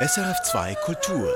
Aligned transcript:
SRF2 0.00 0.76
Kultur. 0.84 1.28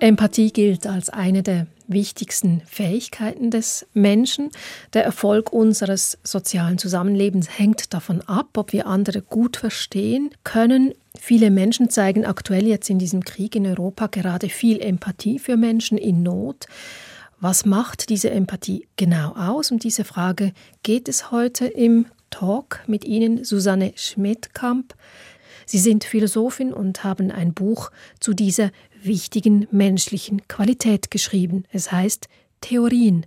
Empathie 0.00 0.50
gilt 0.50 0.86
als 0.86 1.10
eine 1.10 1.42
der 1.42 1.66
wichtigsten 1.86 2.62
Fähigkeiten 2.64 3.50
des 3.50 3.86
Menschen. 3.92 4.50
Der 4.94 5.04
Erfolg 5.04 5.52
unseres 5.52 6.16
sozialen 6.22 6.78
Zusammenlebens 6.78 7.58
hängt 7.58 7.92
davon 7.92 8.22
ab, 8.22 8.56
ob 8.56 8.72
wir 8.72 8.86
andere 8.86 9.20
gut 9.20 9.58
verstehen 9.58 10.30
können. 10.42 10.94
Viele 11.18 11.50
Menschen 11.50 11.90
zeigen 11.90 12.24
aktuell 12.24 12.66
jetzt 12.66 12.88
in 12.88 12.98
diesem 12.98 13.24
Krieg 13.24 13.54
in 13.54 13.66
Europa 13.66 14.06
gerade 14.06 14.48
viel 14.48 14.80
Empathie 14.80 15.38
für 15.38 15.58
Menschen 15.58 15.98
in 15.98 16.22
Not. 16.22 16.64
Was 17.40 17.66
macht 17.66 18.08
diese 18.08 18.30
Empathie 18.30 18.88
genau 18.96 19.34
aus? 19.36 19.70
Um 19.70 19.78
diese 19.78 20.04
Frage 20.04 20.54
geht 20.82 21.10
es 21.10 21.30
heute 21.30 21.66
im 21.66 22.06
Talk 22.30 22.80
mit 22.86 23.04
Ihnen, 23.04 23.44
Susanne 23.44 23.92
Schmidtkamp. 23.96 24.94
Sie 25.64 25.78
sind 25.78 26.04
Philosophin 26.04 26.72
und 26.72 27.04
haben 27.04 27.30
ein 27.30 27.52
Buch 27.54 27.90
zu 28.20 28.34
dieser 28.34 28.70
wichtigen 29.02 29.66
menschlichen 29.70 30.46
Qualität 30.48 31.10
geschrieben. 31.10 31.64
Es 31.72 31.90
heißt 31.92 32.28
Theorien 32.60 33.26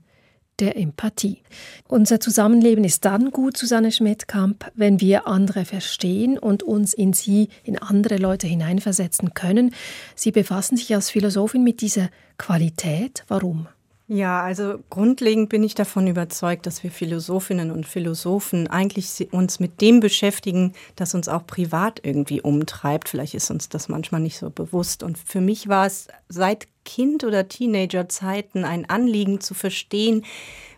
der 0.59 0.77
Empathie. 0.77 1.41
Unser 1.87 2.19
Zusammenleben 2.19 2.83
ist 2.83 3.05
dann 3.05 3.31
gut, 3.31 3.57
Susanne 3.57 3.91
Schmidtkamp, 3.91 4.71
wenn 4.75 4.99
wir 4.99 5.27
andere 5.27 5.65
verstehen 5.65 6.37
und 6.37 6.63
uns 6.63 6.93
in 6.93 7.13
sie, 7.13 7.49
in 7.63 7.77
andere 7.77 8.17
Leute 8.17 8.47
hineinversetzen 8.47 9.33
können. 9.33 9.73
Sie 10.15 10.31
befassen 10.31 10.77
sich 10.77 10.93
als 10.93 11.09
Philosophin 11.09 11.63
mit 11.63 11.81
dieser 11.81 12.09
Qualität. 12.37 13.23
Warum? 13.27 13.67
Ja, 14.11 14.41
also 14.41 14.79
grundlegend 14.89 15.49
bin 15.49 15.63
ich 15.63 15.75
davon 15.75 16.07
überzeugt, 16.07 16.65
dass 16.65 16.81
wir 16.81 16.89
Philosophinnen 16.89 17.69
und 17.69 17.85
Philosophen 17.85 18.65
eigentlich 18.65 19.31
uns 19.31 19.59
mit 19.59 19.81
dem 19.81 19.99
beschäftigen, 19.99 20.73
das 20.95 21.13
uns 21.13 21.29
auch 21.29 21.45
privat 21.45 21.99
irgendwie 22.01 22.41
umtreibt. 22.41 23.07
Vielleicht 23.07 23.35
ist 23.35 23.51
uns 23.51 23.69
das 23.69 23.87
manchmal 23.87 24.21
nicht 24.21 24.39
so 24.39 24.49
bewusst. 24.49 25.03
Und 25.03 25.19
für 25.19 25.41
mich 25.41 25.67
war 25.67 25.85
es 25.85 26.07
seit 26.27 26.67
Kind- 26.85 27.23
oder 27.23 27.47
Teenagerzeiten 27.47 28.65
ein 28.65 28.89
Anliegen 28.89 29.41
zu 29.41 29.53
verstehen, 29.53 30.23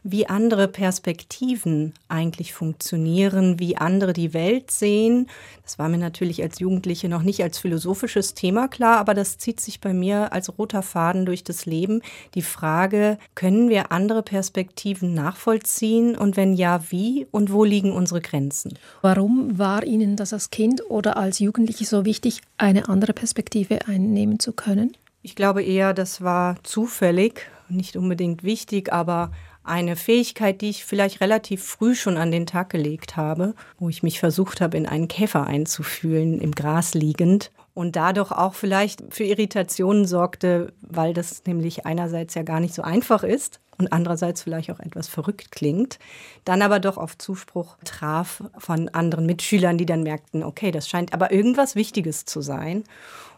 wie 0.03 0.27
andere 0.27 0.67
Perspektiven 0.67 1.93
eigentlich 2.07 2.53
funktionieren, 2.53 3.59
wie 3.59 3.77
andere 3.77 4.13
die 4.13 4.33
Welt 4.33 4.71
sehen. 4.71 5.27
Das 5.63 5.77
war 5.77 5.89
mir 5.89 5.99
natürlich 5.99 6.41
als 6.41 6.59
Jugendliche 6.59 7.07
noch 7.07 7.21
nicht 7.21 7.43
als 7.43 7.59
philosophisches 7.59 8.33
Thema 8.33 8.67
klar, 8.67 8.97
aber 8.97 9.13
das 9.13 9.37
zieht 9.37 9.59
sich 9.59 9.79
bei 9.79 9.93
mir 9.93 10.33
als 10.33 10.57
roter 10.57 10.81
Faden 10.81 11.25
durch 11.25 11.43
das 11.43 11.67
Leben. 11.67 12.01
Die 12.33 12.41
Frage, 12.41 13.19
können 13.35 13.69
wir 13.69 13.91
andere 13.91 14.23
Perspektiven 14.23 15.13
nachvollziehen 15.13 16.17
und 16.17 16.35
wenn 16.35 16.53
ja, 16.53 16.83
wie 16.89 17.27
und 17.29 17.51
wo 17.51 17.63
liegen 17.63 17.91
unsere 17.91 18.21
Grenzen? 18.21 18.77
Warum 19.01 19.59
war 19.59 19.85
Ihnen 19.85 20.15
das 20.15 20.33
als 20.33 20.49
Kind 20.49 20.89
oder 20.89 21.17
als 21.17 21.37
Jugendliche 21.39 21.85
so 21.85 22.05
wichtig, 22.05 22.41
eine 22.57 22.89
andere 22.89 23.13
Perspektive 23.13 23.87
einnehmen 23.87 24.39
zu 24.39 24.51
können? 24.51 24.97
Ich 25.21 25.35
glaube 25.35 25.63
eher, 25.63 25.93
das 25.93 26.21
war 26.21 26.55
zufällig, 26.63 27.47
nicht 27.69 27.95
unbedingt 27.95 28.43
wichtig, 28.43 28.91
aber 28.91 29.31
eine 29.63 29.95
Fähigkeit, 29.95 30.61
die 30.61 30.69
ich 30.71 30.83
vielleicht 30.83 31.21
relativ 31.21 31.63
früh 31.63 31.93
schon 31.93 32.17
an 32.17 32.31
den 32.31 32.47
Tag 32.47 32.71
gelegt 32.71 33.17
habe, 33.17 33.53
wo 33.77 33.89
ich 33.89 34.01
mich 34.01 34.19
versucht 34.19 34.59
habe, 34.61 34.77
in 34.77 34.87
einen 34.87 35.07
Käfer 35.07 35.45
einzufühlen, 35.45 36.41
im 36.41 36.53
Gras 36.53 36.95
liegend 36.95 37.51
und 37.75 37.95
dadurch 37.95 38.31
auch 38.31 38.55
vielleicht 38.55 39.03
für 39.13 39.23
Irritationen 39.23 40.05
sorgte, 40.05 40.73
weil 40.81 41.13
das 41.13 41.43
nämlich 41.45 41.85
einerseits 41.85 42.33
ja 42.33 42.41
gar 42.41 42.59
nicht 42.59 42.73
so 42.73 42.81
einfach 42.81 43.23
ist 43.23 43.59
und 43.77 43.93
andererseits 43.93 44.41
vielleicht 44.41 44.71
auch 44.71 44.79
etwas 44.79 45.07
verrückt 45.07 45.51
klingt, 45.51 45.99
dann 46.43 46.61
aber 46.61 46.79
doch 46.79 46.97
auf 46.97 47.17
Zuspruch 47.17 47.77
traf 47.85 48.43
von 48.57 48.89
anderen 48.89 49.25
Mitschülern, 49.25 49.77
die 49.77 49.85
dann 49.85 50.03
merkten, 50.03 50.43
okay, 50.43 50.71
das 50.71 50.89
scheint 50.89 51.13
aber 51.13 51.31
irgendwas 51.31 51.75
Wichtiges 51.75 52.25
zu 52.25 52.41
sein. 52.41 52.83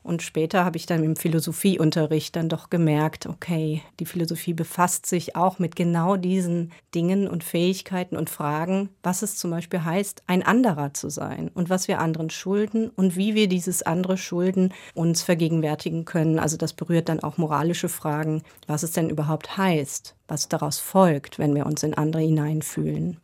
Und 0.03 0.21
später 0.21 0.65
habe 0.65 0.77
ich 0.77 0.85
dann 0.85 1.03
im 1.03 1.15
Philosophieunterricht 1.15 2.35
dann 2.35 2.49
doch 2.49 2.69
gemerkt, 2.69 3.25
okay, 3.25 3.81
die 3.99 4.05
Philosophie 4.05 4.53
befasst 4.53 5.05
sich 5.05 5.37
auch 5.37 5.59
mit 5.59 5.77
genau 5.77 6.17
diesen 6.17 6.73
Dingen 6.93 7.27
und 7.27 7.43
Fähigkeiten 7.43 8.17
und 8.17 8.29
Fragen, 8.29 8.89
was 9.01 9.21
es 9.21 9.37
zum 9.37 9.51
Beispiel 9.51 9.83
heißt, 9.83 10.23
ein 10.27 10.43
anderer 10.43 10.93
zu 10.93 11.09
sein 11.09 11.49
und 11.53 11.69
was 11.69 11.87
wir 11.87 11.99
anderen 11.99 12.29
schulden 12.29 12.89
und 12.89 13.15
wie 13.15 13.33
wir 13.33 13.47
dieses 13.47 13.81
andere 13.81 14.17
Schulden 14.17 14.73
uns 14.93 15.23
vergegenwärtigen 15.23 16.03
können. 16.03 16.37
Also 16.37 16.57
das 16.57 16.73
berührt 16.73 17.07
dann 17.07 17.21
auch 17.21 17.37
moralische 17.37 17.89
Fragen, 17.89 18.43
was 18.67 18.83
es 18.83 18.91
denn 18.91 19.09
überhaupt 19.09 19.57
heißt, 19.57 20.15
was 20.27 20.49
daraus 20.49 20.79
folgt, 20.79 21.39
wenn 21.39 21.55
wir 21.55 21.65
uns 21.65 21.81
in 21.81 21.93
andere 21.93 22.21
hineinfühlen. 22.21 23.21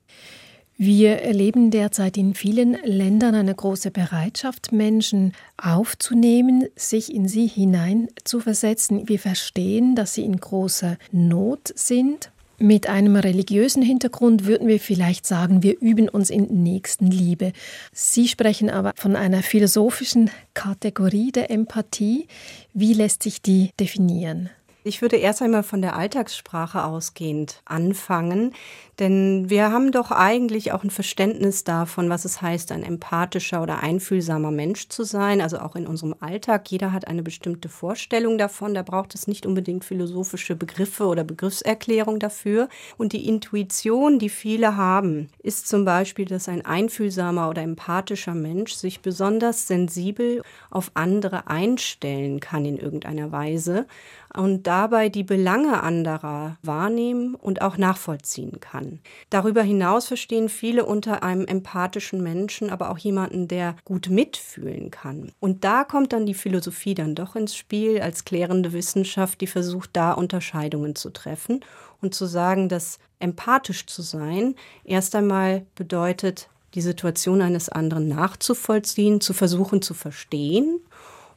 Wir 0.81 1.23
erleben 1.23 1.71
derzeit 1.71 2.15
in 2.15 2.33
vielen 2.33 2.77
Ländern 2.85 3.35
eine 3.35 3.53
große 3.53 3.91
Bereitschaft, 3.91 4.71
Menschen 4.71 5.33
aufzunehmen, 5.61 6.69
sich 6.77 7.13
in 7.13 7.27
sie 7.27 7.47
hineinzuversetzen. 7.47 9.09
Wir 9.09 9.19
verstehen, 9.19 9.95
dass 9.95 10.13
sie 10.13 10.23
in 10.23 10.37
großer 10.37 10.97
Not 11.11 11.73
sind. 11.75 12.31
Mit 12.59 12.87
einem 12.87 13.17
religiösen 13.17 13.83
Hintergrund 13.83 14.45
würden 14.45 14.69
wir 14.69 14.79
vielleicht 14.79 15.27
sagen, 15.27 15.63
wir 15.63 15.77
üben 15.81 16.07
uns 16.07 16.29
in 16.29 16.63
Nächstenliebe. 16.63 17.51
Sie 17.91 18.29
sprechen 18.29 18.69
aber 18.69 18.93
von 18.95 19.17
einer 19.17 19.43
philosophischen 19.43 20.31
Kategorie 20.53 21.33
der 21.33 21.51
Empathie. 21.51 22.25
Wie 22.73 22.93
lässt 22.93 23.23
sich 23.23 23.41
die 23.41 23.71
definieren? 23.81 24.49
Ich 24.85 25.01
würde 25.01 25.17
erst 25.17 25.41
einmal 25.41 25.63
von 25.63 25.81
der 25.81 25.97
Alltagssprache 25.97 26.85
ausgehend 26.85 27.61
anfangen, 27.65 28.53
denn 28.99 29.49
wir 29.49 29.71
haben 29.71 29.91
doch 29.91 30.11
eigentlich 30.11 30.73
auch 30.73 30.83
ein 30.83 30.89
Verständnis 30.89 31.63
davon, 31.63 32.09
was 32.09 32.25
es 32.25 32.41
heißt, 32.41 32.71
ein 32.73 32.83
empathischer 32.83 33.63
oder 33.63 33.81
einfühlsamer 33.81 34.51
Mensch 34.51 34.89
zu 34.89 35.03
sein, 35.03 35.39
also 35.39 35.59
auch 35.59 35.75
in 35.75 35.87
unserem 35.87 36.15
Alltag. 36.19 36.69
Jeder 36.69 36.91
hat 36.91 37.07
eine 37.07 37.23
bestimmte 37.23 37.69
Vorstellung 37.69 38.37
davon, 38.37 38.73
da 38.73 38.83
braucht 38.83 39.15
es 39.15 39.27
nicht 39.27 39.45
unbedingt 39.45 39.85
philosophische 39.85 40.55
Begriffe 40.55 41.05
oder 41.05 41.23
Begriffserklärung 41.23 42.19
dafür. 42.19 42.67
Und 42.97 43.13
die 43.13 43.27
Intuition, 43.27 44.19
die 44.19 44.29
viele 44.29 44.75
haben, 44.75 45.29
ist 45.41 45.67
zum 45.67 45.85
Beispiel, 45.85 46.25
dass 46.25 46.49
ein 46.49 46.65
einfühlsamer 46.65 47.49
oder 47.49 47.61
empathischer 47.61 48.35
Mensch 48.35 48.73
sich 48.73 49.01
besonders 49.01 49.67
sensibel 49.67 50.41
auf 50.69 50.91
andere 50.95 51.47
einstellen 51.47 52.41
kann 52.41 52.65
in 52.65 52.77
irgendeiner 52.77 53.31
Weise 53.31 53.87
und 54.35 54.67
dabei 54.67 55.09
die 55.09 55.23
Belange 55.23 55.81
anderer 55.83 56.57
wahrnehmen 56.61 57.35
und 57.35 57.61
auch 57.61 57.77
nachvollziehen 57.77 58.59
kann. 58.59 58.88
Darüber 59.29 59.61
hinaus 59.61 60.07
verstehen 60.07 60.49
viele 60.49 60.85
unter 60.85 61.23
einem 61.23 61.45
empathischen 61.45 62.21
Menschen 62.23 62.69
aber 62.69 62.89
auch 62.89 62.97
jemanden, 62.97 63.47
der 63.47 63.75
gut 63.85 64.09
mitfühlen 64.09 64.91
kann. 64.91 65.31
Und 65.39 65.63
da 65.63 65.83
kommt 65.83 66.13
dann 66.13 66.25
die 66.25 66.33
Philosophie 66.33 66.95
dann 66.95 67.15
doch 67.15 67.35
ins 67.35 67.55
Spiel 67.55 68.01
als 68.01 68.25
klärende 68.25 68.73
Wissenschaft, 68.73 69.41
die 69.41 69.47
versucht, 69.47 69.91
da 69.93 70.13
Unterscheidungen 70.13 70.95
zu 70.95 71.09
treffen 71.09 71.61
und 72.01 72.13
zu 72.13 72.25
sagen, 72.25 72.69
dass 72.69 72.99
empathisch 73.19 73.85
zu 73.85 74.01
sein 74.01 74.55
erst 74.83 75.15
einmal 75.15 75.65
bedeutet, 75.75 76.49
die 76.75 76.81
Situation 76.81 77.41
eines 77.41 77.69
anderen 77.69 78.07
nachzuvollziehen, 78.07 79.21
zu 79.21 79.33
versuchen 79.33 79.81
zu 79.81 79.93
verstehen 79.93 80.79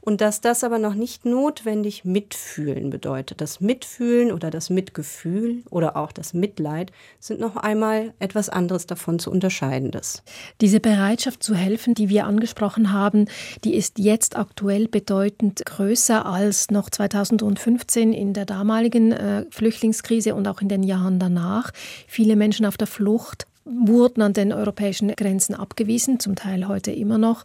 und 0.03 0.21
dass 0.21 0.41
das 0.41 0.65
aber 0.65 0.79
noch 0.79 0.95
nicht 0.95 1.25
notwendig 1.25 2.05
Mitfühlen 2.05 2.91
bedeutet. 2.91 3.41
Das 3.41 3.61
Mitfühlen 3.61 4.33
oder 4.33 4.51
das 4.51 4.69
Mitgefühl 4.69 5.63
oder 5.71 5.97
auch 5.97 6.11
das 6.11 6.35
Mitleid 6.35 6.93
sind 7.21 7.41
noch 7.41 7.57
einmal 7.57 8.13
etwas 8.19 8.49
anderes 8.49 8.87
davon 8.87 9.21
zu 9.21 9.31
unterscheidendes. 9.31 10.25
Diese 10.61 10.81
Bereitschaft 10.81 11.43
zu 11.43 11.55
helfen, 11.55 11.95
die 11.95 12.09
wir 12.09 12.27
angesprochen 12.27 12.93
haben, 12.93 13.27
die 13.63 13.75
ist 13.77 14.01
jetzt 14.01 14.37
aktuell 14.37 14.89
bedeutend 14.89 15.65
größer 15.65 16.27
als 16.27 16.71
noch 16.71 16.91
2015 16.91 18.13
in 18.13 18.35
der 18.35 18.45
damaligen 18.45 19.13
äh, 19.13 19.47
Flüchtlingskrise 19.51 20.35
und 20.35 20.49
auch 20.49 20.61
in 20.61 20.69
den 20.69 20.83
Jahren 20.83 21.21
danach. 21.21 21.71
Viele 22.09 22.35
Menschen 22.35 22.67
auf 22.67 22.77
der 22.77 22.89
Flucht 22.89 23.47
wurden 23.65 24.23
an 24.23 24.33
den 24.33 24.53
europäischen 24.53 25.15
Grenzen 25.15 25.55
abgewiesen, 25.55 26.19
zum 26.19 26.35
Teil 26.35 26.67
heute 26.67 26.91
immer 26.91 27.19
noch. 27.19 27.45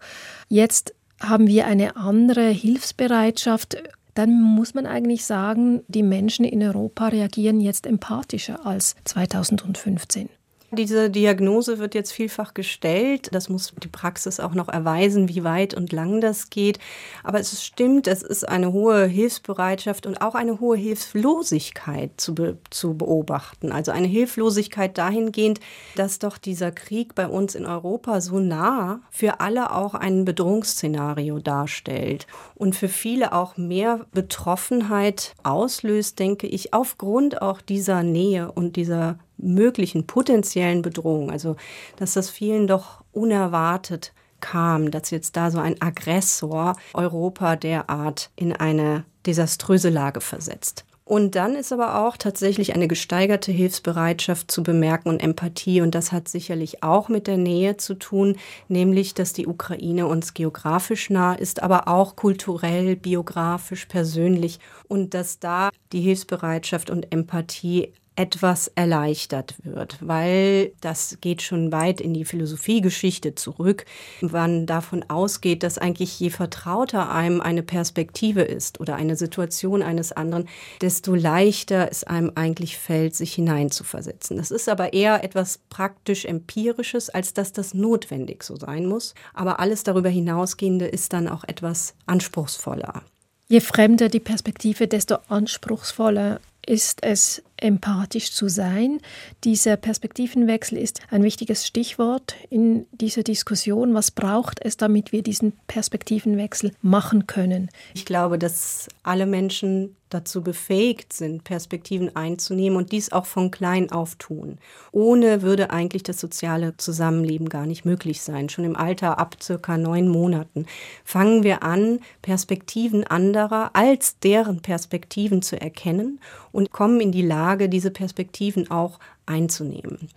Jetzt 0.50 0.96
haben 1.20 1.48
wir 1.48 1.68
eine 1.68 1.96
andere 1.96 2.50
Hilfsbereitschaft, 2.50 3.78
dann 4.14 4.42
muss 4.42 4.74
man 4.74 4.86
eigentlich 4.86 5.26
sagen, 5.26 5.82
die 5.88 6.04
Menschen 6.04 6.44
in 6.46 6.64
Europa 6.64 7.10
reagieren 7.10 7.62
jetzt 7.62 7.86
empathischer 7.86 8.66
als 8.66 8.96
2015. 9.04 10.30
Diese 10.72 11.10
Diagnose 11.10 11.80
wird 11.80 11.96
jetzt 11.96 12.12
vielfach 12.12 12.54
gestellt. 12.54 13.30
Das 13.32 13.48
muss 13.48 13.74
die 13.82 13.88
Praxis 13.88 14.42
auch 14.42 14.54
noch 14.54 14.68
erweisen, 14.68 15.30
wie 15.30 15.46
weit 15.46 15.74
und 15.74 15.94
lang 15.94 16.20
das 16.20 16.50
geht. 16.50 16.78
Aber 17.24 17.40
es 17.40 17.64
stimmt, 17.64 18.06
es 18.06 18.22
ist 18.22 18.46
eine 18.46 18.74
hohe 18.74 19.06
Hilfsbereitschaft 19.06 20.06
und 20.06 20.22
auch 20.22 20.36
eine 20.36 20.60
hohe 20.60 20.76
Hilflosigkeit 20.76 22.12
zu, 22.18 22.36
be 22.36 22.58
zu 22.70 22.98
beobachten. 22.98 23.72
Also 23.72 23.94
eine 23.94 24.08
Hilflosigkeit 24.08 24.98
dahingehend, 24.98 25.62
dass 25.96 26.20
doch 26.20 26.38
dieser 26.38 26.74
Krieg 26.74 27.16
bei 27.16 27.28
uns 27.30 27.56
in 27.56 27.66
Europa 27.66 28.20
so 28.20 28.40
nah 28.40 29.00
für 29.10 29.40
alle 29.40 29.74
auch 29.74 29.94
ein 29.94 30.26
Bedrohungsszenario 30.26 31.40
darstellt 31.40 32.28
und 32.56 32.76
für 32.76 32.90
viele 32.90 33.32
auch 33.32 33.56
mehr 33.56 34.06
Betroffenheit 34.12 35.34
auslöst, 35.44 36.20
denke 36.20 36.48
ich, 36.48 36.74
aufgrund 36.74 37.42
auch 37.42 37.62
dieser 37.62 38.04
Nähe 38.04 38.52
und 38.52 38.76
dieser 38.76 39.18
möglichen 39.38 40.08
potenziellen 40.08 40.82
Bedrohung, 40.82 41.32
also 41.32 41.56
dass 41.98 42.14
das 42.14 42.30
vielen 42.30 42.68
doch 42.68 43.04
unerwartet 43.12 44.14
kam, 44.40 44.92
dass 44.92 45.10
jetzt 45.10 45.36
da 45.36 45.52
so 45.52 45.60
ein 45.60 45.82
Aggressor 45.82 46.76
Europa 46.94 47.56
derart 47.56 48.30
in 48.36 48.54
eine 48.54 49.04
desaströse 49.26 49.90
Lage 49.90 50.22
versetzt. 50.22 50.86
Und 51.08 51.36
dann 51.36 51.56
ist 51.56 51.72
aber 51.72 52.06
auch 52.06 52.18
tatsächlich 52.18 52.76
eine 52.76 52.90
gesteigerte 52.90 53.50
Hilfsbereitschaft 53.50 54.52
zu 54.52 54.62
bemerken 54.62 55.08
und 55.08 55.24
Empathie. 55.24 55.80
Und 55.80 55.96
das 55.96 56.12
hat 56.12 56.28
sicherlich 56.28 56.84
auch 56.84 57.08
mit 57.08 57.28
der 57.28 57.38
Nähe 57.38 57.78
zu 57.78 57.94
tun, 57.94 58.36
nämlich, 58.68 59.14
dass 59.14 59.32
die 59.32 59.48
Ukraine 59.48 60.06
uns 60.08 60.34
geografisch 60.34 61.10
nah 61.10 61.34
ist, 61.34 61.64
aber 61.64 61.88
auch 61.88 62.18
kulturell, 62.18 62.98
biografisch, 62.98 63.86
persönlich. 63.86 64.60
Und 64.90 65.14
dass 65.14 65.40
da 65.40 65.70
die 65.94 66.02
Hilfsbereitschaft 66.02 66.90
und 66.90 67.10
Empathie 67.14 67.94
etwas 68.18 68.68
erleichtert 68.74 69.54
wird, 69.64 69.98
weil 70.02 70.72
das 70.82 71.20
geht 71.22 71.44
schon 71.44 71.72
weit 71.72 72.02
in 72.02 72.16
die 72.16 72.26
Philosophiegeschichte 72.26 73.36
zurück, 73.36 73.86
man 74.22 74.66
davon 74.66 75.06
ausgeht, 75.08 75.62
dass 75.62 75.78
eigentlich 75.78 76.20
je 76.20 76.32
vertrauter 76.32 77.12
einem 77.12 77.42
eine 77.42 77.62
Perspektive 77.62 78.42
ist 78.42 78.80
oder 78.80 78.96
eine 78.96 79.16
Situation 79.16 79.84
eines 79.84 80.12
anderen, 80.12 80.50
desto 80.82 81.14
leichter 81.14 81.90
es 81.92 82.04
einem 82.04 82.32
eigentlich 82.34 82.78
fällt, 82.78 83.16
sich 83.16 83.36
hineinzuversetzen. 83.36 84.38
Das 84.38 84.50
ist 84.50 84.68
aber 84.68 84.94
eher 84.94 85.24
etwas 85.24 85.60
praktisch 85.70 86.26
empirisches, 86.26 87.12
als 87.12 87.34
dass 87.34 87.54
das 87.54 87.76
notwendig 87.76 88.44
so 88.44 88.56
sein 88.56 88.88
muss. 88.88 89.14
Aber 89.36 89.60
alles 89.60 89.84
darüber 89.84 90.10
hinausgehende 90.10 90.88
ist 90.88 91.14
dann 91.14 91.28
auch 91.28 91.44
etwas 91.44 91.94
anspruchsvoller. 92.08 93.04
Je 93.48 93.62
fremder 93.62 94.10
die 94.10 94.20
Perspektive, 94.20 94.88
desto 94.88 95.18
anspruchsvoller 95.30 96.42
ist 96.66 97.04
es, 97.04 97.42
empathisch 97.58 98.32
zu 98.32 98.48
sein. 98.48 99.00
Dieser 99.44 99.78
Perspektivenwechsel 99.78 100.78
ist 100.78 101.02
ein 101.10 101.24
wichtiges 101.24 101.66
Stichwort 101.66 102.36
in 102.50 102.86
dieser 102.92 103.24
Diskussion. 103.24 103.94
Was 103.94 104.12
braucht 104.12 104.60
es, 104.64 104.78
damit 104.78 105.12
wir 105.12 105.24
diesen 105.24 105.54
Perspektivenwechsel 105.68 106.72
machen 106.82 107.28
können? 107.28 107.70
Ich 107.94 108.06
glaube, 108.06 108.38
dass 108.38 108.88
alle 109.04 109.26
Menschen 109.26 109.96
dazu 110.10 110.42
befähigt 110.42 111.14
sind, 111.14 111.44
Perspektiven 111.44 112.16
einzunehmen 112.16 112.78
und 112.78 112.92
dies 112.92 113.12
auch 113.12 113.26
von 113.26 113.52
klein 113.52 113.92
auf 113.92 114.16
tun. 114.16 114.58
Ohne 114.92 115.42
würde 115.42 115.70
eigentlich 115.70 116.04
das 116.04 116.20
soziale 116.20 116.78
Zusammenleben 116.78 117.50
gar 117.50 117.66
nicht 117.66 117.86
möglich 117.86 118.22
sein. 118.22 118.50
Schon 118.50 118.66
im 118.66 118.76
Alter 118.76 119.20
ab 119.20 119.38
circa 119.42 119.78
neun 119.78 120.08
Monaten 120.08 120.66
fangen 121.04 121.44
wir 121.44 121.64
an, 121.64 122.00
Perspektiven 122.22 123.04
anderer 123.04 123.72
als 123.74 124.20
deren 124.20 124.62
Perspektiven 124.62 125.42
zu 125.42 125.60
erkennen 125.60 126.20
und 126.52 126.72
kommen 126.72 127.02
in 127.02 127.12
die 127.12 127.22
Lage, 127.22 127.47
diese 127.56 127.92
Perspektiven 127.92 128.70
auch 128.70 129.00
einzunehmen. 129.26 130.10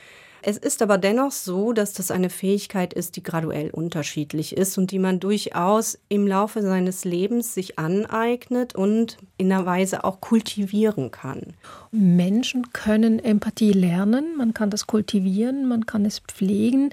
Es 0.42 0.56
ist 0.56 0.80
aber 0.80 0.96
dennoch 0.96 1.32
so, 1.32 1.72
dass 1.72 1.92
das 1.92 2.10
eine 2.10 2.30
Fähigkeit 2.30 2.94
ist, 2.94 3.16
die 3.16 3.22
graduell 3.22 3.70
unterschiedlich 3.70 4.56
ist 4.56 4.78
und 4.78 4.90
die 4.90 4.98
man 4.98 5.20
durchaus 5.20 5.98
im 6.08 6.26
Laufe 6.26 6.62
seines 6.62 7.04
Lebens 7.04 7.52
sich 7.52 7.78
aneignet 7.78 8.74
und 8.74 9.18
in 9.36 9.52
einer 9.52 9.66
Weise 9.66 10.02
auch 10.04 10.20
kultivieren 10.20 11.10
kann. 11.10 11.54
Menschen 11.90 12.72
können 12.72 13.18
Empathie 13.18 13.72
lernen, 13.72 14.36
man 14.36 14.54
kann 14.54 14.70
das 14.70 14.86
kultivieren, 14.86 15.68
man 15.68 15.84
kann 15.84 16.06
es 16.06 16.20
pflegen. 16.20 16.90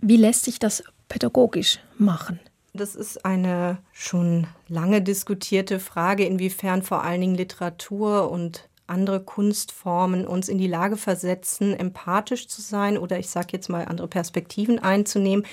Wie 0.00 0.16
lässt 0.16 0.44
sich 0.44 0.58
das 0.58 0.82
pädagogisch 1.08 1.80
machen? 1.98 2.40
Das 2.72 2.94
ist 2.94 3.24
eine 3.24 3.78
schon 3.92 4.46
lange 4.68 5.02
diskutierte 5.02 5.80
Frage, 5.80 6.24
inwiefern 6.24 6.82
vor 6.82 7.04
allen 7.04 7.20
Dingen 7.20 7.34
Literatur 7.34 8.30
und 8.30 8.68
andere 8.86 9.20
Kunstformen 9.20 10.26
uns 10.26 10.48
in 10.48 10.58
die 10.58 10.66
Lage 10.66 10.96
versetzen, 10.96 11.74
empathisch 11.74 12.48
zu 12.48 12.60
sein 12.62 12.98
oder 12.98 13.18
ich 13.18 13.28
sage 13.28 13.48
jetzt 13.52 13.68
mal 13.68 13.84
andere 13.84 14.08
Perspektiven 14.08 14.78
einzunehmen. 14.78 15.46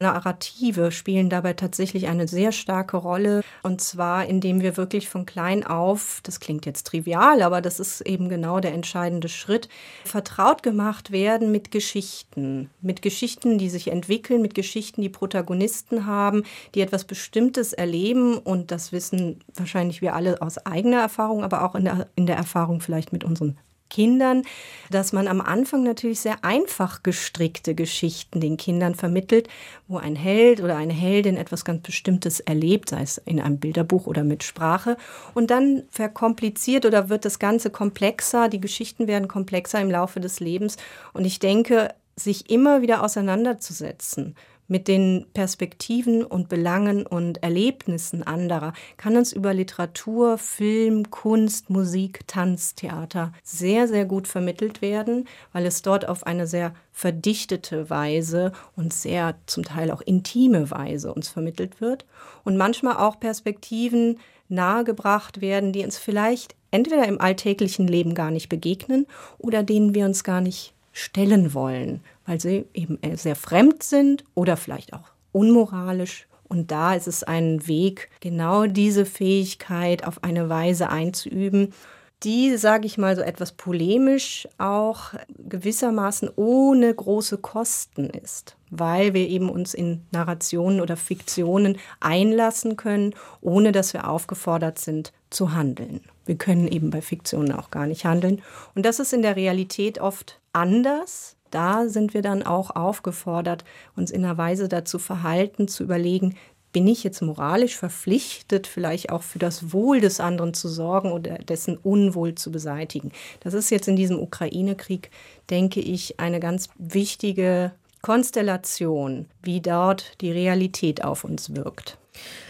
Narrative 0.00 0.92
spielen 0.92 1.30
dabei 1.30 1.52
tatsächlich 1.52 2.08
eine 2.08 2.28
sehr 2.28 2.52
starke 2.52 2.96
Rolle. 2.96 3.42
Und 3.62 3.80
zwar, 3.80 4.26
indem 4.26 4.60
wir 4.60 4.76
wirklich 4.76 5.08
von 5.08 5.26
klein 5.26 5.64
auf, 5.66 6.20
das 6.22 6.40
klingt 6.40 6.66
jetzt 6.66 6.86
trivial, 6.86 7.42
aber 7.42 7.60
das 7.60 7.80
ist 7.80 8.00
eben 8.02 8.28
genau 8.28 8.60
der 8.60 8.72
entscheidende 8.72 9.28
Schritt, 9.28 9.68
vertraut 10.04 10.62
gemacht 10.62 11.10
werden 11.10 11.50
mit 11.52 11.70
Geschichten. 11.70 12.70
Mit 12.80 13.02
Geschichten, 13.02 13.58
die 13.58 13.70
sich 13.70 13.88
entwickeln, 13.88 14.42
mit 14.42 14.54
Geschichten, 14.54 15.02
die 15.02 15.08
Protagonisten 15.08 16.06
haben, 16.06 16.44
die 16.74 16.80
etwas 16.80 17.04
Bestimmtes 17.04 17.72
erleben. 17.72 18.38
Und 18.38 18.70
das 18.70 18.92
wissen 18.92 19.40
wahrscheinlich 19.54 20.02
wir 20.02 20.14
alle 20.14 20.40
aus 20.42 20.58
eigener 20.58 21.00
Erfahrung, 21.00 21.42
aber 21.42 21.64
auch 21.64 21.74
in 21.74 21.84
der, 21.84 22.08
in 22.16 22.26
der 22.26 22.36
Erfahrung 22.36 22.80
vielleicht 22.80 23.12
mit 23.12 23.24
unseren 23.24 23.58
Kindern, 23.88 24.42
dass 24.90 25.12
man 25.12 25.28
am 25.28 25.40
Anfang 25.40 25.82
natürlich 25.82 26.20
sehr 26.20 26.44
einfach 26.44 27.02
gestrickte 27.02 27.74
Geschichten 27.74 28.40
den 28.40 28.56
Kindern 28.56 28.94
vermittelt, 28.94 29.48
wo 29.88 29.98
ein 29.98 30.16
Held 30.16 30.60
oder 30.60 30.76
eine 30.76 30.92
Heldin 30.92 31.36
etwas 31.36 31.64
ganz 31.64 31.82
Bestimmtes 31.82 32.40
erlebt, 32.40 32.90
sei 32.90 33.02
es 33.02 33.18
in 33.18 33.40
einem 33.40 33.58
Bilderbuch 33.58 34.06
oder 34.06 34.24
mit 34.24 34.42
Sprache. 34.42 34.96
Und 35.34 35.50
dann 35.50 35.84
verkompliziert 35.90 36.86
oder 36.86 37.08
wird 37.08 37.24
das 37.24 37.38
Ganze 37.38 37.70
komplexer, 37.70 38.48
die 38.48 38.60
Geschichten 38.60 39.06
werden 39.06 39.28
komplexer 39.28 39.80
im 39.80 39.90
Laufe 39.90 40.20
des 40.20 40.40
Lebens. 40.40 40.76
Und 41.12 41.24
ich 41.24 41.38
denke, 41.38 41.94
sich 42.16 42.50
immer 42.50 42.80
wieder 42.80 43.02
auseinanderzusetzen 43.04 44.34
mit 44.68 44.88
den 44.88 45.26
Perspektiven 45.34 46.24
und 46.24 46.48
Belangen 46.48 47.06
und 47.06 47.42
Erlebnissen 47.42 48.22
anderer 48.22 48.72
kann 48.96 49.16
uns 49.16 49.32
über 49.32 49.54
Literatur, 49.54 50.38
Film, 50.38 51.10
Kunst, 51.10 51.70
Musik, 51.70 52.26
Tanz, 52.26 52.74
Theater 52.74 53.32
sehr, 53.42 53.88
sehr 53.88 54.04
gut 54.04 54.28
vermittelt 54.28 54.82
werden, 54.82 55.26
weil 55.52 55.66
es 55.66 55.82
dort 55.82 56.08
auf 56.08 56.26
eine 56.26 56.46
sehr 56.46 56.74
verdichtete 56.92 57.90
Weise 57.90 58.52
und 58.76 58.92
sehr 58.92 59.36
zum 59.46 59.64
Teil 59.64 59.90
auch 59.90 60.00
intime 60.00 60.70
Weise 60.70 61.12
uns 61.12 61.28
vermittelt 61.28 61.80
wird 61.80 62.06
und 62.44 62.56
manchmal 62.56 62.96
auch 62.96 63.20
Perspektiven 63.20 64.18
nahegebracht 64.48 65.40
werden, 65.40 65.72
die 65.72 65.84
uns 65.84 65.98
vielleicht 65.98 66.54
entweder 66.70 67.06
im 67.06 67.20
alltäglichen 67.20 67.86
Leben 67.86 68.14
gar 68.14 68.30
nicht 68.30 68.48
begegnen 68.48 69.06
oder 69.38 69.62
denen 69.62 69.94
wir 69.94 70.04
uns 70.04 70.24
gar 70.24 70.40
nicht 70.40 70.74
stellen 70.96 71.52
wollen, 71.52 72.00
weil 72.24 72.40
sie 72.40 72.64
eben 72.72 72.98
sehr 73.16 73.36
fremd 73.36 73.82
sind 73.82 74.24
oder 74.34 74.56
vielleicht 74.56 74.94
auch 74.94 75.10
unmoralisch. 75.30 76.26
Und 76.48 76.70
da 76.70 76.94
ist 76.94 77.06
es 77.06 77.22
ein 77.22 77.66
Weg, 77.66 78.08
genau 78.20 78.66
diese 78.66 79.04
Fähigkeit 79.04 80.06
auf 80.06 80.24
eine 80.24 80.48
Weise 80.48 80.88
einzuüben, 80.88 81.74
die, 82.22 82.56
sage 82.56 82.86
ich 82.86 82.96
mal, 82.96 83.14
so 83.14 83.20
etwas 83.20 83.52
polemisch 83.52 84.48
auch 84.56 85.12
gewissermaßen 85.36 86.30
ohne 86.34 86.94
große 86.94 87.36
Kosten 87.38 88.08
ist, 88.08 88.56
weil 88.70 89.12
wir 89.12 89.28
eben 89.28 89.50
uns 89.50 89.74
in 89.74 90.00
Narrationen 90.12 90.80
oder 90.80 90.96
Fiktionen 90.96 91.76
einlassen 92.00 92.76
können, 92.76 93.14
ohne 93.42 93.70
dass 93.70 93.92
wir 93.92 94.08
aufgefordert 94.08 94.78
sind 94.78 95.12
zu 95.28 95.52
handeln. 95.52 96.00
Wir 96.24 96.36
können 96.36 96.68
eben 96.68 96.88
bei 96.88 97.02
Fiktionen 97.02 97.52
auch 97.52 97.70
gar 97.70 97.86
nicht 97.86 98.06
handeln. 98.06 98.40
Und 98.74 98.86
das 98.86 98.98
ist 98.98 99.12
in 99.12 99.22
der 99.22 99.36
Realität 99.36 100.00
oft 100.00 100.40
anders. 100.56 101.36
Da 101.50 101.88
sind 101.88 102.12
wir 102.12 102.22
dann 102.22 102.42
auch 102.42 102.74
aufgefordert, 102.74 103.64
uns 103.94 104.10
in 104.10 104.24
einer 104.24 104.36
Weise 104.36 104.68
dazu 104.68 104.98
verhalten, 104.98 105.68
zu 105.68 105.84
überlegen, 105.84 106.34
bin 106.72 106.88
ich 106.88 107.04
jetzt 107.04 107.22
moralisch 107.22 107.76
verpflichtet, 107.76 108.66
vielleicht 108.66 109.10
auch 109.10 109.22
für 109.22 109.38
das 109.38 109.72
Wohl 109.72 110.00
des 110.00 110.20
anderen 110.20 110.52
zu 110.52 110.68
sorgen 110.68 111.12
oder 111.12 111.38
dessen 111.38 111.78
Unwohl 111.78 112.34
zu 112.34 112.50
beseitigen. 112.50 113.12
Das 113.40 113.54
ist 113.54 113.70
jetzt 113.70 113.88
in 113.88 113.96
diesem 113.96 114.18
Ukraine-Krieg, 114.18 115.10
denke 115.48 115.80
ich, 115.80 116.20
eine 116.20 116.40
ganz 116.40 116.68
wichtige 116.76 117.72
Konstellation, 118.02 119.26
wie 119.42 119.60
dort 119.60 120.20
die 120.20 120.32
Realität 120.32 121.02
auf 121.02 121.24
uns 121.24 121.54
wirkt. 121.54 121.96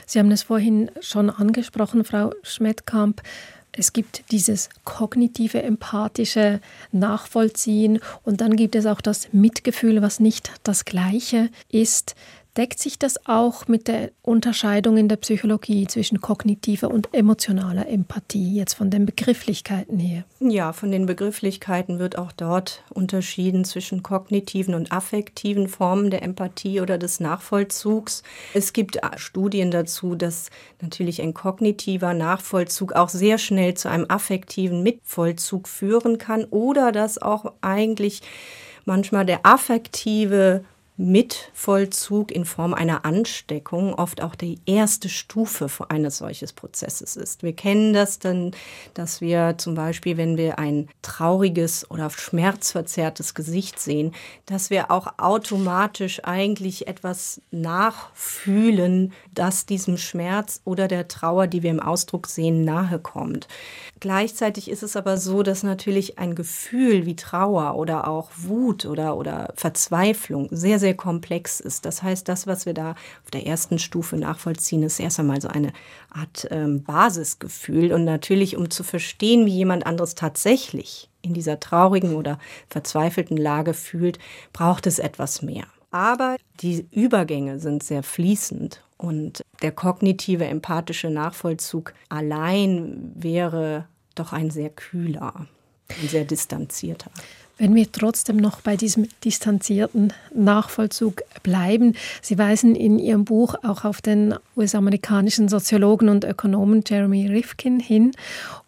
Sie 0.07 0.19
haben 0.19 0.31
es 0.31 0.43
vorhin 0.43 0.91
schon 1.01 1.31
angesprochen, 1.31 2.05
Frau 2.05 2.33
Schmidtkamp. 2.43 3.23
Es 3.79 3.93
gibt 3.93 4.31
dieses 4.31 4.71
kognitive, 4.85 5.63
empathische 5.63 6.61
Nachvollziehen 6.93 8.01
und 8.25 8.41
dann 8.41 8.57
gibt 8.57 8.75
es 8.75 8.87
auch 8.87 9.03
das 9.03 9.29
Mitgefühl, 9.33 10.01
was 10.01 10.19
nicht 10.19 10.51
das 10.63 10.87
gleiche 10.87 11.51
ist. 11.71 12.15
Deckt 12.57 12.79
sich 12.79 12.99
das 12.99 13.27
auch 13.27 13.69
mit 13.69 13.87
der 13.87 14.13
Unterscheidung 14.23 14.97
in 14.97 15.09
der 15.09 15.17
Psychologie 15.17 15.87
zwischen 15.87 16.23
kognitiver 16.23 16.91
und 16.91 17.13
emotionaler 17.13 17.87
Empathie, 17.87 18.57
jetzt 18.57 18.73
von 18.73 18.89
den 18.89 19.05
Begrifflichkeiten 19.05 19.99
her? 19.99 20.25
Ja, 20.41 20.73
von 20.73 20.91
den 20.91 21.05
Begrifflichkeiten 21.05 21.99
wird 21.99 22.17
auch 22.17 22.33
dort 22.33 22.83
unterschieden 22.89 23.67
zwischen 23.67 24.03
kognitiven 24.03 24.75
und 24.75 24.91
affektiven 24.91 25.69
Formen 25.69 26.11
der 26.11 26.23
Empathie 26.23 26.81
oder 26.81 26.97
des 26.97 27.21
Nachvollzugs. 27.21 28.23
Es 28.55 28.73
gibt 28.73 29.01
Studien 29.17 29.71
dazu, 29.71 30.15
dass 30.15 30.49
natürlich 30.81 31.21
ein 31.21 31.35
kognitiver 31.35 32.15
Nachvollzug 32.15 32.95
auch 32.95 33.11
sehr 33.11 33.37
schnell 33.37 33.75
zu 33.75 33.91
einem 33.91 34.07
affektiven 34.09 34.83
Mitvollzug 34.83 35.69
führen 35.69 36.17
kann 36.17 36.45
oder 36.47 36.91
dass 36.91 37.21
auch 37.21 37.53
eigentlich 37.61 38.23
manchmal 38.87 39.27
der 39.27 39.45
affektive 39.45 40.65
Mitvollzug 40.99 42.33
in 42.33 42.45
Form 42.45 42.73
einer 42.73 43.05
Ansteckung 43.05 43.95
oft 43.95 44.23
auch 44.23 44.35
die 44.35 44.59
erste 44.65 45.09
Stufe 45.09 45.69
eines 45.89 46.19
solches 46.19 46.53
Prozesses 46.53 47.17
ist. 47.17 47.43
Wir 47.43 47.55
kennen 47.55 47.93
das 47.93 48.19
dann, 48.19 48.53
dass 48.95 49.21
wir 49.21 49.57
zum 49.59 49.75
Beispiel, 49.75 50.17
wenn 50.17 50.37
wir 50.37 50.59
ein 50.59 50.89
trauriges 51.03 51.91
oder 51.91 52.09
schmerzverzerrtes 52.09 53.35
Gesicht 53.35 53.79
sehen, 53.79 54.15
dass 54.47 54.71
wir 54.71 54.91
auch 54.91 55.19
automatisch 55.19 56.25
eigentlich 56.25 56.89
etwas 56.89 57.41
nachfühlen, 57.51 59.13
das 59.33 59.67
diesem 59.67 59.99
Schmerz 59.99 60.61
oder 60.65 60.89
der 60.89 61.09
Trauer, 61.09 61.47
die 61.47 61.63
wir 61.63 61.71
im 61.71 61.81
Ausdruck 61.81 62.27
sehen, 62.27 62.65
nahe 62.65 62.99
kommt. 62.99 63.49
Gleichzeitig 64.01 64.71
ist 64.71 64.83
es 64.83 64.97
aber 64.97 65.17
so, 65.17 65.43
dass 65.43 65.63
natürlich 65.63 66.19
ein 66.19 66.35
Gefühl 66.35 67.07
wie 67.07 67.17
Trauer 67.17 67.77
oder 67.77 68.09
auch 68.09 68.31
Wut 68.37 68.87
oder, 68.87 69.17
oder 69.17 69.53
Verzweiflung 69.57 70.49
sehr, 70.51 70.79
sehr 70.87 70.95
komplex 70.95 71.59
ist. 71.59 71.85
Das 71.85 72.05
heißt, 72.05 72.29
das, 72.29 72.47
was 72.47 72.65
wir 72.65 72.73
da 72.73 72.93
auf 73.25 73.31
der 73.33 73.45
ersten 73.45 73.81
Stufe 73.81 74.17
nachvollziehen, 74.17 74.85
ist 74.85 75.01
erst 75.01 75.19
einmal 75.19 75.41
so 75.41 75.49
eine 75.49 75.73
Art 76.11 76.47
ähm, 76.53 76.85
Basisgefühl. 76.85 77.93
Und 77.93 78.05
natürlich, 78.05 78.57
um 78.57 78.71
zu 78.71 78.85
verstehen, 78.85 79.47
wie 79.47 79.57
jemand 79.57 79.85
anderes 79.85 80.15
tatsächlich 80.15 81.11
in 81.23 81.35
dieser 81.35 81.59
traurigen 81.59 82.15
oder 82.15 82.39
verzweifelten 82.69 83.37
Lage 83.37 83.75
fühlt, 83.75 84.21
braucht 84.53 84.87
es 84.87 85.01
etwas 85.01 85.43
mehr. 85.43 85.65
Aber 85.91 86.37
die 86.61 86.87
Übergänge 86.93 87.59
sind 87.59 87.83
sehr 87.83 88.05
fließend 88.05 88.85
und 88.97 89.43
der 89.63 89.73
kognitive, 89.73 90.45
empathische 90.45 91.11
Nachvollzug 91.11 91.95
allein 92.09 93.11
wäre 93.17 93.89
doch 94.15 94.33
ein 94.33 94.51
sehr 94.51 94.71
kühler, 94.71 95.49
ein 95.89 96.09
sehr 96.09 96.25
distanzierter. 96.25 97.11
Wenn 97.59 97.75
wir 97.75 97.91
trotzdem 97.91 98.37
noch 98.37 98.61
bei 98.61 98.77
diesem 98.77 99.09
distanzierten 99.25 100.13
Nachvollzug 100.35 101.23
bleiben, 101.43 101.95
Sie 102.21 102.37
weisen 102.37 102.75
in 102.75 102.99
Ihrem 102.99 103.25
Buch 103.25 103.55
auch 103.63 103.85
auf 103.85 104.03
den 104.03 104.35
US-amerikanischen 104.57 105.49
Soziologen 105.49 106.11
und 106.11 106.25
Ökonomen 106.25 106.85
Jeremy 106.87 107.29
Rifkin 107.29 107.81
hin 107.81 108.13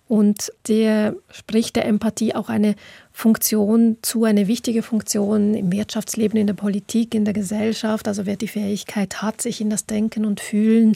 und 0.08 0.50
der 0.66 1.14
spricht 1.30 1.76
der 1.76 1.84
Empathie 1.84 2.34
auch 2.34 2.48
eine 2.48 2.74
Funktion 3.12 3.98
zu, 4.00 4.24
eine 4.24 4.48
wichtige 4.48 4.82
Funktion 4.82 5.54
im 5.54 5.70
Wirtschaftsleben, 5.70 6.38
in 6.40 6.46
der 6.46 6.54
Politik, 6.54 7.14
in 7.14 7.26
der 7.26 7.34
Gesellschaft. 7.34 8.08
Also 8.08 8.24
wer 8.24 8.36
die 8.36 8.48
Fähigkeit 8.48 9.20
hat, 9.20 9.42
sich 9.42 9.60
in 9.60 9.68
das 9.68 9.84
Denken 9.84 10.24
und 10.24 10.40
Fühlen 10.40 10.94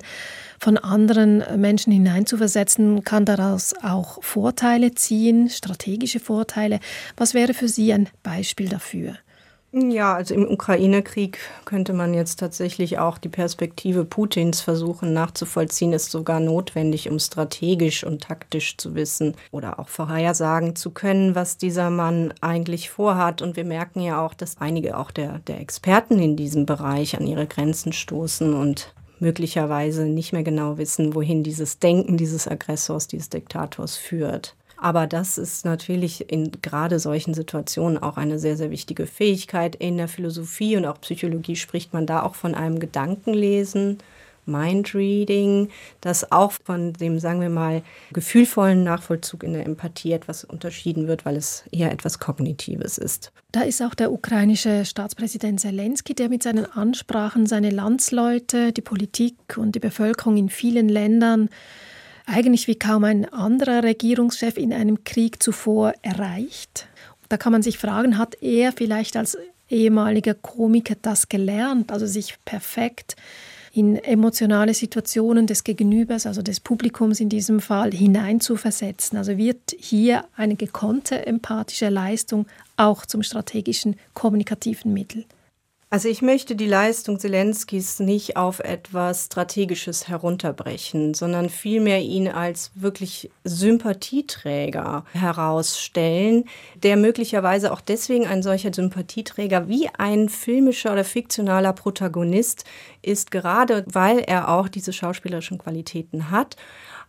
von 0.59 0.79
anderen 0.79 1.43
Menschen 1.61 1.93
hineinzuversetzen, 1.93 3.05
kann 3.05 3.27
daraus 3.27 3.75
auch 3.83 4.23
Vorteile 4.23 4.95
ziehen, 4.95 5.51
strategische 5.51 6.21
Vorteile. 6.21 6.81
Was 7.17 7.35
wäre 7.35 7.53
für 7.53 7.69
Sie 7.69 7.93
ein 7.93 8.09
Beispiel 8.23 8.69
dafür? 8.69 9.17
Ja, 9.75 10.13
also 10.13 10.35
im 10.35 10.47
Ukraine-Krieg 10.51 11.39
könnte 11.65 11.95
man 11.95 12.13
jetzt 12.13 12.39
tatsächlich 12.39 12.99
auch 12.99 13.17
die 13.17 13.31
Perspektive 13.31 14.05
Putins 14.05 14.61
versuchen 14.61 15.15
nachzuvollziehen, 15.15 15.95
ist 15.95 16.11
sogar 16.11 16.41
notwendig, 16.41 17.09
um 17.09 17.19
strategisch 17.19 18.05
und 18.05 18.23
taktisch 18.23 18.77
zu 18.77 18.95
wissen 18.95 19.35
oder 19.51 19.79
auch 19.79 19.89
vorhersagen 19.89 20.77
zu 20.77 20.91
können, 20.91 21.35
was 21.35 21.57
dieser 21.57 21.89
Mann 21.89 22.35
eigentlich 22.43 22.91
vorhat. 22.91 23.41
Und 23.41 23.57
wir 23.57 23.65
merken 23.65 24.03
ja 24.03 24.23
auch, 24.23 24.35
dass 24.35 24.61
einige 24.61 24.99
auch 24.99 25.11
der, 25.11 25.39
der 25.39 25.59
Experten 25.61 26.19
in 26.19 26.37
diesem 26.37 26.67
Bereich 26.67 27.19
an 27.19 27.27
ihre 27.27 27.47
Grenzen 27.47 27.95
stoßen 27.95 28.53
und 28.53 28.93
möglicherweise 29.21 30.05
nicht 30.05 30.35
mehr 30.35 30.43
genau 30.43 30.77
wissen, 30.77 31.15
wohin 31.15 31.45
dieses 31.45 31.79
Denken 31.79 32.19
dieses 32.19 32.47
Aggressors, 32.47 33.07
dieses 33.07 33.31
Diktators 33.31 33.97
führt. 33.97 34.55
Aber 34.83 35.07
das 35.07 35.39
ist 35.39 35.65
natürlich 35.65 36.29
in 36.33 36.51
gerade 36.61 36.99
solchen 36.99 37.35
Situationen 37.35 37.99
auch 37.99 38.17
eine 38.17 38.41
sehr, 38.41 38.57
sehr 38.57 38.73
wichtige 38.73 39.07
Fähigkeit. 39.07 39.77
In 39.77 39.97
der 39.97 40.09
Philosophie 40.09 40.77
und 40.77 40.87
auch 40.87 41.01
Psychologie 41.01 41.55
spricht 41.55 41.93
man 41.93 42.05
da 42.05 42.25
auch 42.25 42.35
von 42.35 42.57
einem 42.57 42.81
Gedankenlesen. 42.81 43.99
Mindreading, 44.45 45.69
das 46.01 46.33
auch 46.33 46.51
von 46.51 46.95
dem, 46.95 47.21
sagen 47.21 47.41
wir 47.41 47.49
mal, 47.49 47.83
gefühlvollen 48.13 48.83
Nachvollzug 48.83 49.45
in 49.45 49.53
der 49.53 49.67
Empathie 49.67 50.11
etwas 50.11 50.43
unterschieden 50.43 51.07
wird, 51.07 51.25
weil 51.25 51.37
es 51.37 51.63
eher 51.71 51.93
etwas 51.93 52.19
Kognitives 52.19 52.99
ist. 52.99 53.31
Da 53.53 53.61
ist 53.61 53.81
auch 53.83 53.95
der 53.95 54.11
ukrainische 54.11 54.85
Staatspräsident 54.85 55.61
Zelensky, 55.61 56.17
der 56.17 56.29
mit 56.29 56.43
seinen 56.43 56.67
Ansprachen 56.67 57.47
seine 57.47 57.71
Landsleute, 57.71 58.73
die 58.73 58.81
Politik 58.81 59.37
und 59.57 59.77
die 59.77 59.81
Bevölkerung 59.81 60.37
in 60.37 60.49
vielen 60.49 60.89
Ländern 60.89 61.49
eigentlich 62.33 62.67
wie 62.67 62.79
kaum 62.79 63.05
ein 63.05 63.31
anderer 63.33 63.83
Regierungschef 63.85 64.57
in 64.57 64.73
einem 64.73 65.05
Krieg 65.05 65.43
zuvor 65.43 65.93
erreicht. 66.03 66.89
Da 67.29 67.37
kann 67.37 67.53
man 67.53 67.63
sich 67.63 67.79
fragen, 67.79 68.19
hat 68.19 68.43
er 68.43 68.73
vielleicht 68.73 69.17
als 69.17 69.37
ehemaliger 69.69 70.35
Komiker 70.35 70.95
das 71.01 71.29
gelernt, 71.29 71.93
also 71.93 72.07
sich 72.07 72.37
perfekt 72.45 73.17
in 73.75 73.97
emotionale 73.97 74.75
Situationen 74.75 75.47
des 75.47 75.65
Gegenübers, 75.65 76.27
also 76.27 76.43
des 76.43 76.61
Publikums 76.61 77.21
in 77.21 77.31
diesem 77.31 77.61
Fall, 77.61 77.91
hineinzuversetzen. 77.91 79.17
Also 79.17 79.39
wird 79.39 79.75
hier 79.79 80.25
eine 80.37 80.57
gekonnte 80.57 81.25
empathische 81.25 81.89
Leistung 81.89 82.47
auch 82.77 83.07
zum 83.07 83.23
strategischen 83.23 83.97
kommunikativen 84.13 84.93
Mittel. 84.93 85.25
Also 85.93 86.09
ich 86.09 86.23
möchte 86.23 86.57
die 86.57 86.67
Leistung 86.67 87.19
Zelenskis 87.19 88.01
nicht 88.01 88.39
auf 88.39 88.61
etwas 88.61 89.27
Strategisches 89.27 90.09
herunterbrechen, 90.09 91.13
sondern 91.13 91.51
vielmehr 91.51 92.01
ihn 92.01 92.29
als 92.29 92.71
wirklich 92.75 93.31
Sympathieträger 93.45 95.05
herausstellen, 95.13 96.47
der 96.77 96.97
möglicherweise 96.97 97.71
auch 97.71 97.83
deswegen 97.83 98.27
ein 98.27 98.43
solcher 98.43 98.73
Sympathieträger 98.73 99.69
wie 99.69 99.91
ein 99.99 100.31
filmischer 100.31 100.95
oder 100.95 101.05
fiktionaler 101.05 101.75
Protagonist 101.75 102.65
ist, 103.03 103.31
gerade 103.31 103.85
weil 103.87 104.21
er 104.21 104.49
auch 104.49 104.69
diese 104.69 104.95
schauspielerischen 104.95 105.59
Qualitäten 105.59 106.31
hat, 106.31 106.57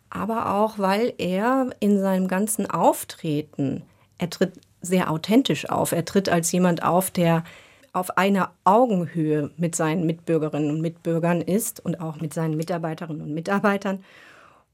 aber 0.10 0.56
auch 0.56 0.78
weil 0.78 1.14
er 1.20 1.70
in 1.80 2.02
seinem 2.02 2.28
ganzen 2.28 2.70
Auftreten, 2.70 3.84
er 4.18 4.30
tritt 4.30 4.60
sehr 4.82 5.10
authentisch 5.10 5.70
auf, 5.70 5.94
er 5.94 6.04
tritt 6.04 6.28
als 6.28 6.52
jemand 6.52 6.84
auf, 6.84 7.12
der 7.12 7.46
auf 7.94 8.18
einer 8.18 8.52
Augenhöhe 8.64 9.52
mit 9.58 9.76
seinen 9.76 10.06
Mitbürgerinnen 10.06 10.72
und 10.72 10.82
Mitbürgern 10.82 11.42
ist 11.42 11.84
und 11.86 12.02
auch 12.02 12.20
mit 12.20 12.34
seinen 12.34 12.58
Mitarbeiterinnen 12.58 13.22
und 13.22 13.34
Mitarbeitern. 13.34 14.04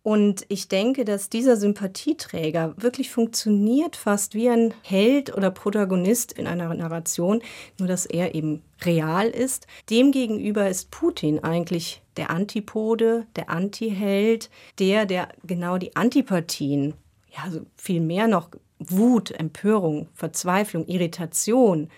Und 0.02 0.46
ich 0.48 0.70
denke, 0.70 1.04
dass 1.04 1.30
dieser 1.30 1.58
Sympathieträger 1.58 2.74
wirklich 2.78 3.12
funktioniert 3.12 3.98
fast 3.98 4.34
wie 4.34 4.50
ein 4.50 4.74
Held 4.82 5.36
oder 5.36 5.52
Protagonist 5.52 6.32
in 6.32 6.48
einer 6.48 6.74
Narration, 6.74 7.42
nur 7.78 7.90
dass 7.90 8.06
er 8.06 8.34
eben 8.34 8.64
real 8.82 9.28
ist. 9.28 9.68
Demgegenüber 9.90 10.70
ist 10.70 10.90
Putin 10.90 11.44
eigentlich 11.44 12.02
der 12.16 12.30
Antipode, 12.30 13.28
der 13.36 13.50
Antiheld, 13.50 14.50
der, 14.80 15.06
der 15.06 15.30
genau 15.44 15.78
die 15.78 15.96
Antipathien, 15.98 16.94
ja, 17.36 17.44
also 17.44 17.62
viel 17.76 18.02
mehr 18.02 18.28
noch 18.28 18.50
Wut, 18.80 19.32
Empörung, 19.32 20.08
Verzweiflung, 20.14 20.88
Irritation, 20.88 21.90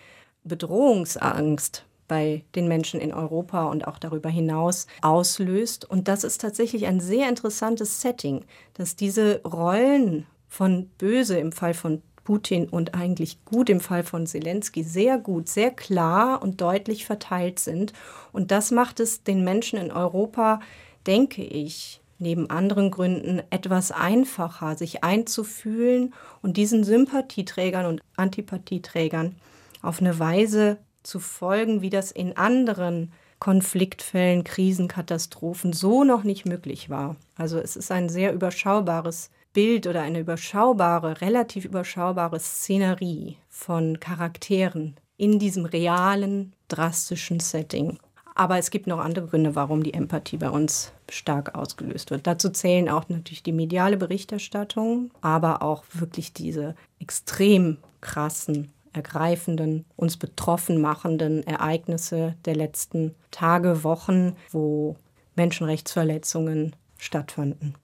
Bedrohungsangst 0.44 1.86
bei 2.08 2.44
den 2.56 2.68
Menschen 2.68 3.00
in 3.00 3.14
Europa 3.14 3.66
und 3.66 3.88
auch 3.88 3.98
darüber 3.98 4.30
hinaus 4.30 4.88
auslöst. 5.02 5.90
Und 5.90 6.08
das 6.08 6.24
ist 6.24 6.42
tatsächlich 6.42 6.86
ein 6.86 7.00
sehr 7.00 7.30
interessantes 7.30 8.02
Setting, 8.02 8.44
dass 8.74 8.96
diese 8.98 9.42
Rollen 9.44 10.26
von 10.50 10.88
Böse 10.98 11.38
im 11.40 11.54
Fall 11.54 11.74
von 11.74 12.02
Putin 12.24 12.68
und 12.68 12.94
eigentlich 12.96 13.44
gut 13.46 13.70
im 13.70 13.80
Fall 13.80 14.04
von 14.04 14.28
Zelensky 14.28 14.84
sehr 14.84 15.18
gut, 15.18 15.48
sehr 15.48 15.72
klar 15.72 16.42
und 16.42 16.62
deutlich 16.62 17.06
verteilt 17.06 17.60
sind. 17.60 17.94
Und 18.32 18.52
das 18.52 18.72
macht 18.72 19.00
es 19.00 19.24
den 19.24 19.44
Menschen 19.44 19.80
in 19.80 19.92
Europa, 19.92 20.60
denke 21.08 21.44
ich, 21.44 22.02
neben 22.20 22.50
anderen 22.50 22.92
Gründen 22.92 23.42
etwas 23.50 23.92
einfacher, 23.92 24.78
sich 24.78 25.04
einzufühlen 25.04 26.14
und 26.42 26.58
diesen 26.58 26.84
Sympathieträgern 26.84 27.86
und 27.86 28.02
Antipathieträgern 28.16 29.36
auf 29.82 30.00
eine 30.00 30.20
Weise 30.20 30.78
zu 31.04 31.20
folgen, 31.20 31.82
wie 31.82 31.90
das 31.90 32.12
in 32.12 32.38
anderen 32.38 33.12
Konfliktfällen, 33.40 34.44
Krisen, 34.44 34.88
Katastrophen 34.88 35.74
so 35.74 36.04
noch 36.04 36.24
nicht 36.24 36.46
möglich 36.46 36.90
war. 36.90 37.16
Also 37.36 37.58
es 37.58 37.76
ist 37.76 37.92
ein 37.92 38.08
sehr 38.08 38.34
überschaubares 38.34 39.32
Bild 39.54 39.88
oder 39.88 40.02
eine 40.02 40.20
überschaubare, 40.20 41.22
relativ 41.22 41.66
überschaubare 41.66 42.40
Szenerie 42.40 43.38
von 43.50 44.00
Charakteren 44.00 44.96
in 45.18 45.40
diesem 45.40 45.66
realen, 45.66 46.54
drastischen 46.68 47.40
Setting. 47.40 47.98
Aber 48.36 48.58
es 48.58 48.72
gibt 48.72 48.88
noch 48.88 49.00
andere 49.00 49.28
Gründe, 49.28 49.56
warum 49.56 49.84
die 49.84 49.94
Empathie 49.94 50.38
bei 50.38 50.50
uns 50.50 50.94
stark 51.10 51.56
ausgelöst 51.56 52.12
wird. 52.12 52.28
Dazu 52.28 52.50
zählen 52.50 52.90
auch 52.90 53.10
natürlich 53.10 53.44
die 53.44 53.52
mediale 53.52 53.98
Berichterstattung, 53.98 55.12
aber 55.22 55.62
auch 55.62 55.84
wirklich 55.94 56.32
diese 56.32 56.76
extrem 57.00 57.78
krassen 58.00 58.72
ergreifenden, 58.94 59.86
uns 59.96 60.18
betroffen 60.18 60.82
machenden 60.82 61.46
Ereignisse 61.46 62.36
der 62.46 62.56
letzten 62.56 63.16
Tage, 63.32 63.84
Wochen, 63.84 64.36
wo 64.52 64.96
Menschenrechtsverletzungen 65.36 66.76
stattfanden. 66.98 67.76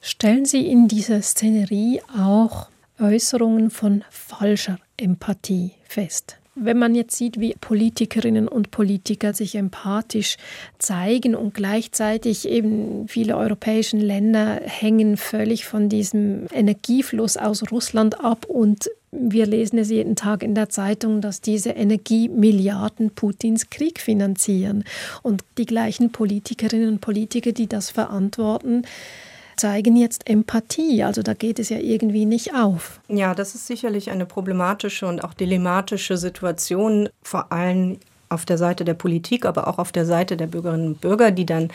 Stellen 0.00 0.44
Sie 0.44 0.66
in 0.66 0.88
dieser 0.88 1.22
Szenerie 1.22 2.00
auch 2.18 2.68
Äußerungen 2.98 3.70
von 3.70 4.04
falscher 4.10 4.78
Empathie 4.96 5.72
fest? 5.84 6.38
wenn 6.54 6.78
man 6.78 6.94
jetzt 6.94 7.16
sieht, 7.16 7.40
wie 7.40 7.54
Politikerinnen 7.58 8.46
und 8.46 8.70
Politiker 8.70 9.32
sich 9.32 9.54
empathisch 9.54 10.36
zeigen 10.78 11.34
und 11.34 11.54
gleichzeitig 11.54 12.48
eben 12.48 13.08
viele 13.08 13.36
europäische 13.36 13.96
Länder 13.96 14.60
hängen 14.64 15.16
völlig 15.16 15.64
von 15.64 15.88
diesem 15.88 16.46
Energiefluss 16.52 17.36
aus 17.36 17.70
Russland 17.70 18.22
ab 18.22 18.44
und 18.46 18.90
wir 19.12 19.46
lesen 19.46 19.78
es 19.78 19.90
jeden 19.90 20.16
Tag 20.16 20.42
in 20.42 20.54
der 20.54 20.70
Zeitung, 20.70 21.20
dass 21.20 21.42
diese 21.42 21.70
Energiemilliarden 21.70 23.10
Putins 23.10 23.68
Krieg 23.68 24.00
finanzieren. 24.00 24.84
Und 25.22 25.44
die 25.58 25.66
gleichen 25.66 26.10
Politikerinnen 26.10 26.88
und 26.88 27.00
Politiker, 27.00 27.52
die 27.52 27.66
das 27.66 27.90
verantworten, 27.90 28.86
zeigen 29.56 29.96
jetzt 29.96 30.28
Empathie. 30.28 31.04
Also 31.04 31.22
da 31.22 31.34
geht 31.34 31.58
es 31.58 31.68
ja 31.68 31.78
irgendwie 31.78 32.24
nicht 32.24 32.54
auf. 32.54 33.00
Ja, 33.08 33.34
das 33.34 33.54
ist 33.54 33.66
sicherlich 33.66 34.10
eine 34.10 34.24
problematische 34.24 35.06
und 35.06 35.22
auch 35.22 35.34
dilemmatische 35.34 36.16
Situation, 36.16 37.10
vor 37.22 37.52
allem 37.52 37.98
auf 38.30 38.46
der 38.46 38.56
Seite 38.56 38.86
der 38.86 38.94
Politik, 38.94 39.44
aber 39.44 39.68
auch 39.68 39.78
auf 39.78 39.92
der 39.92 40.06
Seite 40.06 40.38
der 40.38 40.46
Bürgerinnen 40.46 40.86
und 40.86 41.00
Bürger, 41.02 41.30
die 41.30 41.44
dann 41.44 41.68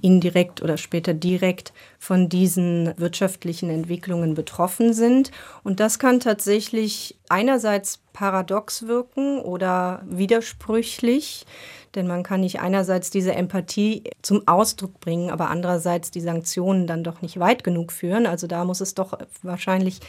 indirekt 0.00 0.62
oder 0.62 0.76
später 0.76 1.14
direkt 1.14 1.72
von 1.98 2.28
diesen 2.28 2.94
wirtschaftlichen 2.96 3.70
Entwicklungen 3.70 4.34
betroffen 4.34 4.92
sind. 4.92 5.30
Und 5.64 5.80
das 5.80 5.98
kann 5.98 6.20
tatsächlich 6.20 7.18
einerseits 7.28 8.00
paradox 8.12 8.86
wirken 8.86 9.40
oder 9.40 10.02
widersprüchlich, 10.04 11.46
denn 11.94 12.06
man 12.06 12.22
kann 12.22 12.40
nicht 12.40 12.60
einerseits 12.60 13.10
diese 13.10 13.34
Empathie 13.34 14.04
zum 14.22 14.46
Ausdruck 14.46 15.00
bringen, 15.00 15.30
aber 15.30 15.50
andererseits 15.50 16.10
die 16.10 16.20
Sanktionen 16.20 16.86
dann 16.86 17.04
doch 17.04 17.22
nicht 17.22 17.38
weit 17.38 17.64
genug 17.64 17.92
führen. 17.92 18.26
Also 18.26 18.46
da 18.46 18.64
muss 18.64 18.80
es 18.80 18.94
doch 18.94 19.18
wahrscheinlich 19.42 20.00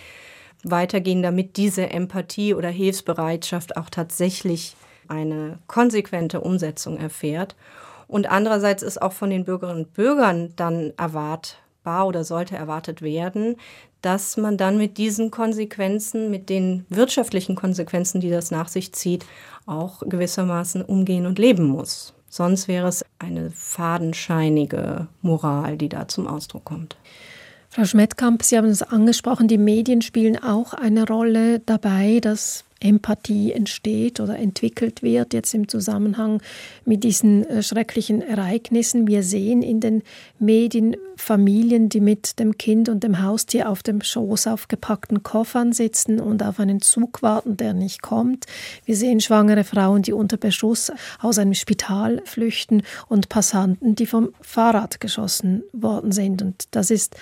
weitergehen, 0.64 1.24
damit 1.24 1.58
diese 1.58 1.90
Empathie 1.90 2.54
oder 2.54 2.70
Hilfsbereitschaft 2.70 3.78
auch 3.78 3.90
tatsächlich 3.90 4.76
eine 5.08 5.58
konsequente 5.68 6.42
Umsetzung 6.42 6.98
erfährt. 6.98 7.56
Und 8.10 8.32
andererseits 8.32 8.82
ist 8.82 9.00
auch 9.02 9.14
von 9.14 9.30
den 9.30 9.46
Bürgerinnen 9.46 9.86
und 9.86 9.94
Bürgern 9.94 10.52
dann 10.56 10.94
erwartbar 10.98 12.08
oder 12.08 12.24
sollte 12.24 12.56
erwartet 12.56 13.04
werden, 13.04 13.56
dass 14.02 14.36
man 14.36 14.58
dann 14.58 14.80
mit 14.80 14.98
diesen 14.98 15.30
Konsequenzen, 15.30 16.32
mit 16.32 16.50
den 16.50 16.86
wirtschaftlichen 16.90 17.56
Konsequenzen, 17.56 18.20
die 18.20 18.32
das 18.32 18.50
nach 18.50 18.68
sich 18.68 18.94
zieht, 18.94 19.28
auch 19.68 20.02
gewissermaßen 20.04 20.82
umgehen 20.82 21.28
und 21.28 21.38
leben 21.38 21.66
muss. 21.66 22.16
Sonst 22.30 22.68
wäre 22.68 22.88
es 22.88 23.06
eine 23.20 23.52
fadenscheinige 23.52 25.08
Moral, 25.22 25.78
die 25.78 25.90
da 25.90 26.08
zum 26.08 26.26
Ausdruck 26.26 26.66
kommt. 26.66 26.98
Frau 27.70 27.86
Schmidtkamp, 27.86 28.42
Sie 28.42 28.58
haben 28.58 28.70
es 28.70 28.82
angesprochen, 28.82 29.48
die 29.48 29.60
Medien 29.60 30.02
spielen 30.02 30.42
auch 30.42 30.74
eine 30.74 31.06
Rolle 31.06 31.60
dabei, 31.60 32.20
dass 32.20 32.66
Empathie 32.80 33.52
entsteht 33.52 34.20
oder 34.20 34.38
entwickelt 34.38 35.04
wird, 35.04 35.34
jetzt 35.34 35.54
im 35.54 35.68
Zusammenhang 35.68 36.42
mit 36.86 37.04
diesen 37.04 37.46
äh, 37.46 37.62
schrecklichen 37.62 38.22
Ereignissen. 38.22 39.08
Wir 39.08 39.24
sehen 39.24 39.62
in 39.62 39.80
den 39.80 40.04
Medien 40.40 40.96
Familien, 41.18 41.90
die 41.90 42.00
mit 42.00 42.40
dem 42.40 42.58
Kind 42.58 42.88
und 42.88 43.04
dem 43.04 43.22
Haustier 43.22 43.70
auf 43.70 43.84
dem 43.84 44.02
Schoß 44.02 44.48
auf 44.48 44.68
gepackten 44.68 45.22
Koffern 45.22 45.74
sitzen 45.74 46.20
und 46.20 46.42
auf 46.44 46.60
einen 46.60 46.82
Zug 46.82 47.22
warten, 47.22 47.58
der 47.58 47.74
nicht 47.74 48.02
kommt. 48.02 48.46
Wir 48.86 48.96
sehen 48.96 49.20
schwangere 49.20 49.64
Frauen, 49.64 50.02
die 50.02 50.14
unter 50.14 50.38
Beschuss 50.38 50.92
aus 51.20 51.38
einem 51.38 51.54
Spital 51.54 52.22
flüchten 52.26 52.84
und 53.08 53.30
Passanten, 53.30 53.96
die 53.96 54.06
vom 54.06 54.30
Fahrrad 54.42 55.00
geschossen 55.00 55.64
worden 55.74 56.12
sind. 56.12 56.42
Und 56.42 56.64
das 56.72 56.90
ist 56.90 57.16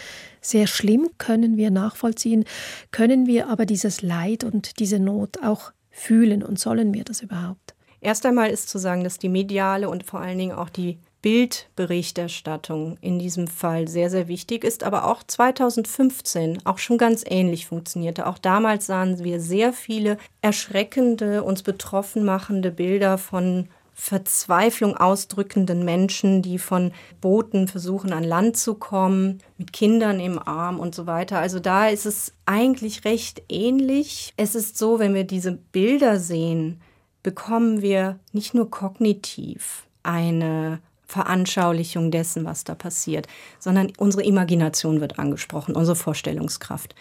sehr 0.47 0.67
schlimm, 0.67 1.09
können 1.17 1.57
wir 1.57 1.71
nachvollziehen, 1.71 2.45
können 2.91 3.27
wir 3.27 3.49
aber 3.49 3.65
dieses 3.65 4.01
Leid 4.01 4.43
und 4.43 4.79
diese 4.79 4.99
Not 4.99 5.43
auch 5.43 5.71
fühlen 5.89 6.43
und 6.43 6.59
sollen 6.59 6.93
wir 6.93 7.03
das 7.03 7.21
überhaupt? 7.21 7.75
Erst 7.99 8.25
einmal 8.25 8.51
ist 8.51 8.69
zu 8.69 8.77
sagen, 8.77 9.03
dass 9.03 9.17
die 9.17 9.29
mediale 9.29 9.89
und 9.89 10.05
vor 10.05 10.19
allen 10.19 10.37
Dingen 10.37 10.51
auch 10.51 10.69
die 10.69 10.99
Bildberichterstattung 11.23 12.97
in 13.01 13.17
diesem 13.17 13.47
Fall 13.47 13.87
sehr, 13.87 14.09
sehr 14.09 14.27
wichtig 14.27 14.63
ist, 14.63 14.83
aber 14.83 15.05
auch 15.05 15.23
2015 15.23 16.59
auch 16.65 16.77
schon 16.77 16.97
ganz 16.97 17.23
ähnlich 17.27 17.65
funktionierte. 17.65 18.27
Auch 18.27 18.37
damals 18.37 18.85
sahen 18.85 19.23
wir 19.23 19.41
sehr 19.41 19.73
viele 19.73 20.17
erschreckende, 20.41 21.43
uns 21.43 21.63
betroffen 21.63 22.23
machende 22.23 22.71
Bilder 22.71 23.17
von 23.17 23.67
Verzweiflung 23.99 24.95
ausdrückenden 24.95 25.83
Menschen, 25.83 26.43
die 26.43 26.59
von 26.59 26.91
Booten 27.19 27.67
versuchen 27.67 28.13
an 28.13 28.23
Land 28.23 28.55
zu 28.55 28.75
kommen, 28.75 29.39
mit 29.57 29.73
Kindern 29.73 30.19
im 30.19 30.37
Arm 30.37 30.79
und 30.79 30.93
so 30.93 31.07
weiter. 31.07 31.39
Also 31.39 31.59
da 31.59 31.87
ist 31.87 32.05
es 32.05 32.31
eigentlich 32.45 33.05
recht 33.05 33.41
ähnlich. 33.49 34.33
Es 34.37 34.53
ist 34.53 34.77
so, 34.77 34.99
wenn 34.99 35.15
wir 35.15 35.23
diese 35.23 35.51
Bilder 35.51 36.19
sehen, 36.19 36.79
bekommen 37.23 37.81
wir 37.81 38.19
nicht 38.33 38.53
nur 38.53 38.69
kognitiv 38.69 39.87
eine 40.03 40.79
Veranschaulichung 41.07 42.11
dessen, 42.11 42.45
was 42.45 42.65
da 42.65 42.75
passiert, 42.75 43.27
sondern 43.57 43.91
unsere 43.97 44.23
Imagination 44.23 45.01
wird 45.01 45.17
angesprochen, 45.17 45.75
unsere 45.75 45.95
Vorstellungskraft. 45.95 46.93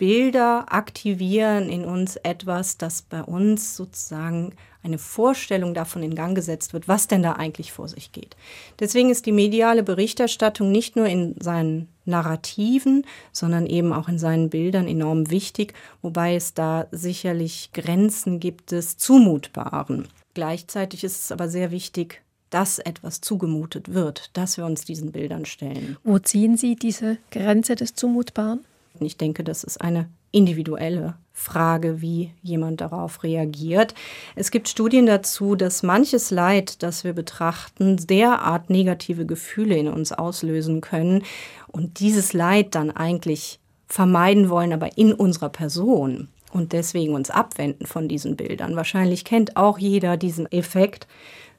Bilder 0.00 0.64
aktivieren 0.72 1.68
in 1.68 1.84
uns 1.84 2.16
etwas, 2.16 2.78
das 2.78 3.02
bei 3.02 3.22
uns 3.22 3.76
sozusagen 3.76 4.54
eine 4.82 4.96
Vorstellung 4.96 5.74
davon 5.74 6.02
in 6.02 6.14
Gang 6.14 6.34
gesetzt 6.34 6.72
wird, 6.72 6.88
was 6.88 7.06
denn 7.06 7.22
da 7.22 7.34
eigentlich 7.34 7.70
vor 7.70 7.86
sich 7.86 8.10
geht. 8.10 8.34
Deswegen 8.78 9.10
ist 9.10 9.26
die 9.26 9.32
mediale 9.32 9.82
Berichterstattung 9.82 10.72
nicht 10.72 10.96
nur 10.96 11.04
in 11.04 11.34
seinen 11.38 11.88
Narrativen, 12.06 13.04
sondern 13.30 13.66
eben 13.66 13.92
auch 13.92 14.08
in 14.08 14.18
seinen 14.18 14.48
Bildern 14.48 14.88
enorm 14.88 15.30
wichtig, 15.30 15.74
wobei 16.00 16.34
es 16.34 16.54
da 16.54 16.86
sicherlich 16.90 17.68
Grenzen 17.74 18.40
gibt 18.40 18.70
des 18.70 18.96
Zumutbaren. 18.96 20.08
Gleichzeitig 20.32 21.04
ist 21.04 21.24
es 21.24 21.30
aber 21.30 21.50
sehr 21.50 21.72
wichtig, 21.72 22.22
dass 22.48 22.78
etwas 22.78 23.20
zugemutet 23.20 23.92
wird, 23.92 24.30
dass 24.32 24.56
wir 24.56 24.64
uns 24.64 24.86
diesen 24.86 25.12
Bildern 25.12 25.44
stellen. 25.44 25.98
Wo 26.04 26.18
ziehen 26.18 26.56
Sie 26.56 26.74
diese 26.74 27.18
Grenze 27.30 27.74
des 27.74 27.94
Zumutbaren? 27.94 28.64
Ich 28.98 29.16
denke, 29.16 29.44
das 29.44 29.64
ist 29.64 29.80
eine 29.80 30.08
individuelle 30.32 31.14
Frage, 31.32 32.00
wie 32.02 32.32
jemand 32.42 32.80
darauf 32.80 33.22
reagiert. 33.22 33.94
Es 34.36 34.50
gibt 34.50 34.68
Studien 34.68 35.06
dazu, 35.06 35.56
dass 35.56 35.82
manches 35.82 36.30
Leid, 36.30 36.82
das 36.82 37.02
wir 37.02 37.12
betrachten, 37.12 37.96
derart 37.96 38.70
negative 38.70 39.26
Gefühle 39.26 39.76
in 39.76 39.88
uns 39.88 40.12
auslösen 40.12 40.80
können 40.80 41.22
und 41.68 42.00
dieses 42.00 42.32
Leid 42.32 42.74
dann 42.74 42.90
eigentlich 42.90 43.58
vermeiden 43.86 44.50
wollen, 44.50 44.72
aber 44.72 44.96
in 44.98 45.12
unserer 45.12 45.48
Person 45.48 46.28
und 46.52 46.72
deswegen 46.72 47.14
uns 47.14 47.30
abwenden 47.30 47.86
von 47.86 48.08
diesen 48.08 48.36
Bildern. 48.36 48.76
Wahrscheinlich 48.76 49.24
kennt 49.24 49.56
auch 49.56 49.78
jeder 49.78 50.16
diesen 50.16 50.50
Effekt, 50.52 51.06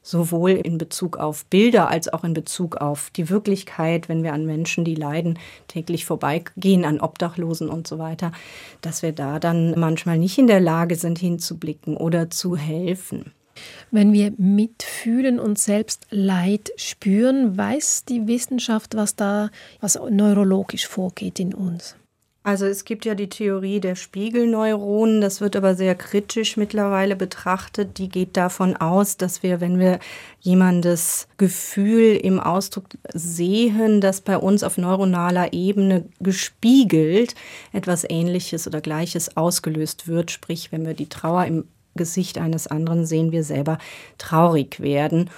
sowohl 0.02 0.52
in 0.52 0.78
Bezug 0.78 1.18
auf 1.18 1.46
Bilder 1.46 1.90
als 1.90 2.12
auch 2.12 2.24
in 2.24 2.34
Bezug 2.34 2.78
auf 2.78 3.12
die 3.12 3.30
Wirklichkeit, 3.30 4.10
wenn 4.10 4.24
wir 4.24 4.34
an 4.34 4.46
Menschen, 4.46 4.84
die 4.84 4.96
leiden, 4.96 5.38
täglich 5.68 6.06
vorbeigehen, 6.06 6.86
an 6.86 7.00
Obdachlosen 7.00 7.70
und 7.70 7.88
so 7.88 8.00
weiter, 8.00 8.32
dass 8.82 9.04
wir 9.04 9.12
da 9.12 9.40
dann 9.40 9.80
manchmal 9.80 10.18
nicht 10.18 10.38
in 10.38 10.48
der 10.48 10.60
Lage 10.60 10.96
sind, 10.96 11.20
hinzublicken 11.20 11.98
oder 11.98 12.30
zu 12.30 12.56
helfen. 12.56 13.34
Wenn 13.92 14.14
wir 14.14 14.34
mitfühlen 14.38 15.40
und 15.40 15.60
selbst 15.60 16.08
Leid 16.10 16.72
spüren, 16.78 17.58
weiß 17.58 18.06
die 18.06 18.28
Wissenschaft, 18.28 18.96
was 18.96 19.16
da, 19.16 19.50
was 19.82 20.00
neurologisch 20.10 20.88
vorgeht 20.88 21.40
in 21.40 21.54
uns. 21.54 21.96
Also 22.44 22.66
es 22.66 22.86
gibt 22.86 23.06
ja 23.06 23.14
die 23.14 23.30
Theorie 23.30 23.80
der 23.80 23.96
Spiegelneuronen, 23.96 25.22
das 25.22 25.42
wird 25.42 25.56
aber 25.56 25.76
sehr 25.76 25.94
kritisch 25.94 26.58
mittlerweile 26.58 27.16
betrachtet. 27.16 28.00
Die 28.00 28.10
geht 28.10 28.36
davon 28.36 28.76
aus, 28.76 29.16
dass 29.16 29.44
wir, 29.44 29.62
wenn 29.62 29.78
wir 29.78 30.00
jemandes 30.40 31.28
Gefühl 31.38 32.16
im 32.16 32.40
Ausdruck 32.40 32.86
sehen, 33.14 34.02
dass 34.02 34.22
bei 34.22 34.38
uns 34.38 34.64
auf 34.64 34.80
neuronaler 34.80 35.54
Ebene 35.54 36.06
gespiegelt 36.20 37.36
etwas 37.74 38.10
Ähnliches 38.10 38.66
oder 38.66 38.82
Gleiches 38.82 39.38
ausgelöst 39.38 40.08
wird. 40.08 40.32
Sprich, 40.32 40.72
wenn 40.72 40.84
wir 40.84 40.96
die 40.96 41.10
Trauer 41.10 41.46
im 41.46 41.66
Gesicht 41.94 42.40
eines 42.40 42.66
anderen 42.66 43.06
sehen, 43.06 43.32
wir 43.32 43.44
selber 43.44 43.78
traurig 44.18 44.80
werden 44.80 45.30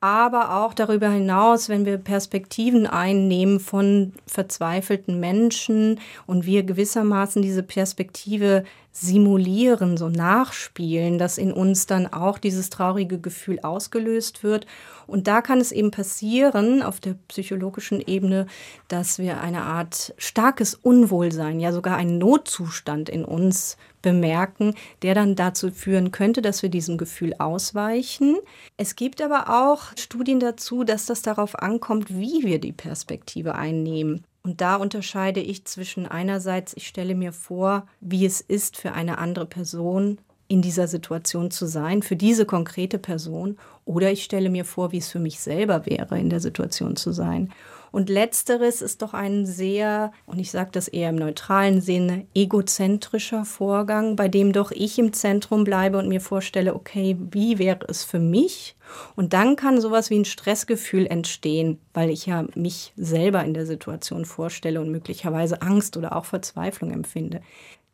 aber 0.00 0.56
auch 0.56 0.72
darüber 0.72 1.10
hinaus, 1.10 1.68
wenn 1.68 1.84
wir 1.84 1.98
Perspektiven 1.98 2.86
einnehmen 2.86 3.60
von 3.60 4.12
verzweifelten 4.26 5.20
Menschen 5.20 6.00
und 6.26 6.46
wir 6.46 6.62
gewissermaßen 6.62 7.42
diese 7.42 7.62
Perspektive 7.62 8.64
simulieren, 8.92 9.96
so 9.96 10.08
nachspielen, 10.08 11.18
dass 11.18 11.38
in 11.38 11.52
uns 11.52 11.86
dann 11.86 12.06
auch 12.06 12.38
dieses 12.38 12.70
traurige 12.70 13.20
Gefühl 13.20 13.60
ausgelöst 13.60 14.42
wird. 14.42 14.66
Und 15.06 15.26
da 15.26 15.42
kann 15.42 15.60
es 15.60 15.72
eben 15.72 15.90
passieren 15.90 16.82
auf 16.82 17.00
der 17.00 17.14
psychologischen 17.28 18.00
Ebene, 18.00 18.46
dass 18.88 19.18
wir 19.18 19.40
eine 19.40 19.62
Art 19.62 20.14
starkes 20.18 20.74
Unwohlsein, 20.74 21.60
ja 21.60 21.72
sogar 21.72 21.96
einen 21.96 22.18
Notzustand 22.18 23.08
in 23.08 23.24
uns 23.24 23.76
bemerken, 24.02 24.74
der 25.02 25.14
dann 25.14 25.36
dazu 25.36 25.70
führen 25.70 26.10
könnte, 26.10 26.42
dass 26.42 26.62
wir 26.62 26.68
diesem 26.68 26.98
Gefühl 26.98 27.34
ausweichen. 27.38 28.38
Es 28.76 28.96
gibt 28.96 29.22
aber 29.22 29.48
auch 29.68 29.96
Studien 29.96 30.40
dazu, 30.40 30.84
dass 30.84 31.06
das 31.06 31.22
darauf 31.22 31.56
ankommt, 31.58 32.10
wie 32.10 32.42
wir 32.42 32.58
die 32.58 32.72
Perspektive 32.72 33.54
einnehmen. 33.54 34.24
Und 34.42 34.60
da 34.60 34.76
unterscheide 34.76 35.40
ich 35.40 35.64
zwischen 35.66 36.06
einerseits, 36.06 36.72
ich 36.74 36.86
stelle 36.86 37.14
mir 37.14 37.32
vor, 37.32 37.86
wie 38.00 38.24
es 38.24 38.40
ist 38.40 38.76
für 38.76 38.92
eine 38.92 39.18
andere 39.18 39.46
Person, 39.46 40.18
in 40.48 40.62
dieser 40.62 40.88
Situation 40.88 41.52
zu 41.52 41.66
sein, 41.66 42.02
für 42.02 42.16
diese 42.16 42.44
konkrete 42.44 42.98
Person, 42.98 43.56
oder 43.84 44.10
ich 44.10 44.24
stelle 44.24 44.50
mir 44.50 44.64
vor, 44.64 44.90
wie 44.90 44.98
es 44.98 45.08
für 45.08 45.20
mich 45.20 45.38
selber 45.38 45.86
wäre, 45.86 46.18
in 46.18 46.28
der 46.28 46.40
Situation 46.40 46.96
zu 46.96 47.12
sein. 47.12 47.52
Und 47.92 48.08
letzteres 48.08 48.82
ist 48.82 49.02
doch 49.02 49.14
ein 49.14 49.46
sehr, 49.46 50.12
und 50.26 50.38
ich 50.38 50.50
sage 50.50 50.70
das 50.72 50.88
eher 50.88 51.10
im 51.10 51.16
neutralen 51.16 51.80
Sinne, 51.80 52.26
egozentrischer 52.34 53.44
Vorgang, 53.44 54.16
bei 54.16 54.28
dem 54.28 54.52
doch 54.52 54.70
ich 54.70 54.98
im 54.98 55.12
Zentrum 55.12 55.64
bleibe 55.64 55.98
und 55.98 56.08
mir 56.08 56.20
vorstelle, 56.20 56.74
okay, 56.74 57.16
wie 57.30 57.58
wäre 57.58 57.86
es 57.88 58.04
für 58.04 58.20
mich? 58.20 58.76
Und 59.16 59.32
dann 59.32 59.56
kann 59.56 59.80
sowas 59.80 60.10
wie 60.10 60.18
ein 60.18 60.24
Stressgefühl 60.24 61.06
entstehen, 61.06 61.78
weil 61.94 62.10
ich 62.10 62.26
ja 62.26 62.44
mich 62.54 62.92
selber 62.96 63.44
in 63.44 63.54
der 63.54 63.66
Situation 63.66 64.24
vorstelle 64.24 64.80
und 64.80 64.90
möglicherweise 64.90 65.62
Angst 65.62 65.96
oder 65.96 66.16
auch 66.16 66.24
Verzweiflung 66.24 66.90
empfinde. 66.90 67.40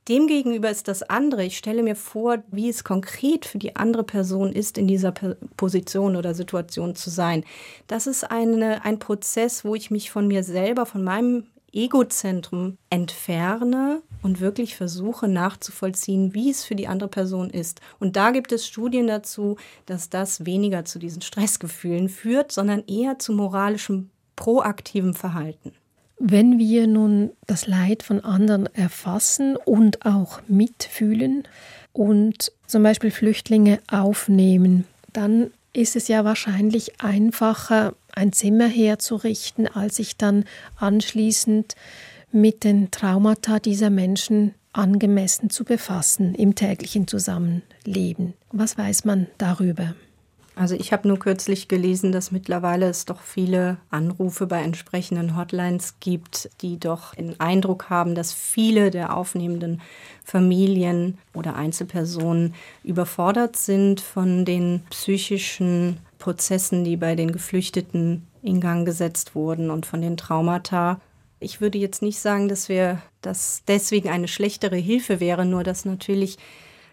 Demgegenüber 0.08 0.70
ist 0.70 0.86
das 0.86 1.02
andere. 1.02 1.44
Ich 1.44 1.58
stelle 1.58 1.82
mir 1.82 1.96
vor, 1.96 2.38
wie 2.52 2.68
es 2.68 2.84
konkret 2.84 3.44
für 3.44 3.58
die 3.58 3.74
andere 3.74 4.04
Person 4.04 4.52
ist, 4.52 4.78
in 4.78 4.86
dieser 4.86 5.12
Position 5.56 6.14
oder 6.14 6.32
Situation 6.32 6.94
zu 6.94 7.10
sein. 7.10 7.44
Das 7.88 8.06
ist 8.06 8.30
eine, 8.30 8.84
ein 8.84 9.00
Prozess, 9.00 9.64
wo 9.64 9.74
ich 9.74 9.90
mich 9.90 10.12
von 10.12 10.28
mir 10.28 10.44
selber, 10.44 10.86
von 10.86 11.02
meinem 11.02 11.46
Egozentrum 11.72 12.78
entferne 12.88 14.00
und 14.22 14.40
wirklich 14.40 14.76
versuche 14.76 15.28
nachzuvollziehen, 15.28 16.32
wie 16.32 16.50
es 16.50 16.64
für 16.64 16.76
die 16.76 16.86
andere 16.86 17.10
Person 17.10 17.50
ist. 17.50 17.80
Und 17.98 18.16
da 18.16 18.30
gibt 18.30 18.52
es 18.52 18.66
Studien 18.66 19.08
dazu, 19.08 19.56
dass 19.86 20.08
das 20.08 20.46
weniger 20.46 20.84
zu 20.84 20.98
diesen 20.98 21.20
Stressgefühlen 21.20 22.08
führt, 22.08 22.52
sondern 22.52 22.84
eher 22.86 23.18
zu 23.18 23.32
moralischem, 23.32 24.10
proaktivem 24.36 25.14
Verhalten. 25.14 25.72
Wenn 26.18 26.58
wir 26.58 26.86
nun 26.86 27.30
das 27.46 27.66
Leid 27.66 28.02
von 28.02 28.20
anderen 28.24 28.66
erfassen 28.74 29.56
und 29.56 30.06
auch 30.06 30.40
mitfühlen 30.48 31.44
und 31.92 32.52
zum 32.66 32.82
Beispiel 32.82 33.10
Flüchtlinge 33.10 33.80
aufnehmen, 33.90 34.86
dann 35.12 35.50
ist 35.74 35.94
es 35.94 36.08
ja 36.08 36.24
wahrscheinlich 36.24 37.02
einfacher, 37.02 37.94
ein 38.14 38.32
Zimmer 38.32 38.66
herzurichten, 38.66 39.66
als 39.68 39.96
sich 39.96 40.16
dann 40.16 40.44
anschließend 40.76 41.74
mit 42.32 42.64
den 42.64 42.90
Traumata 42.90 43.58
dieser 43.58 43.90
Menschen 43.90 44.54
angemessen 44.72 45.50
zu 45.50 45.64
befassen 45.64 46.34
im 46.34 46.54
täglichen 46.54 47.06
Zusammenleben. 47.06 48.34
Was 48.52 48.78
weiß 48.78 49.04
man 49.04 49.26
darüber? 49.36 49.94
Also 50.58 50.74
ich 50.74 50.90
habe 50.90 51.06
nur 51.06 51.18
kürzlich 51.18 51.68
gelesen, 51.68 52.12
dass 52.12 52.32
mittlerweile 52.32 52.88
es 52.88 53.04
doch 53.04 53.20
viele 53.20 53.76
Anrufe 53.90 54.46
bei 54.46 54.62
entsprechenden 54.62 55.36
Hotlines 55.36 55.96
gibt, 56.00 56.48
die 56.62 56.80
doch 56.80 57.14
den 57.14 57.38
Eindruck 57.38 57.90
haben, 57.90 58.14
dass 58.14 58.32
viele 58.32 58.90
der 58.90 59.14
aufnehmenden 59.14 59.82
Familien 60.24 61.18
oder 61.34 61.56
Einzelpersonen 61.56 62.54
überfordert 62.82 63.56
sind 63.56 64.00
von 64.00 64.46
den 64.46 64.80
psychischen 64.88 65.98
Prozessen, 66.18 66.84
die 66.84 66.96
bei 66.96 67.16
den 67.16 67.32
Geflüchteten 67.32 68.26
in 68.40 68.62
Gang 68.62 68.86
gesetzt 68.86 69.34
wurden 69.34 69.70
und 69.70 69.84
von 69.84 70.00
den 70.00 70.16
Traumata. 70.16 71.02
Ich 71.38 71.60
würde 71.60 71.76
jetzt 71.76 72.00
nicht 72.00 72.18
sagen, 72.18 72.48
dass 72.48 72.70
wir 72.70 73.02
das 73.20 73.62
deswegen 73.68 74.08
eine 74.08 74.26
schlechtere 74.26 74.76
Hilfe 74.76 75.20
wäre, 75.20 75.44
nur 75.44 75.64
dass 75.64 75.84
natürlich 75.84 76.38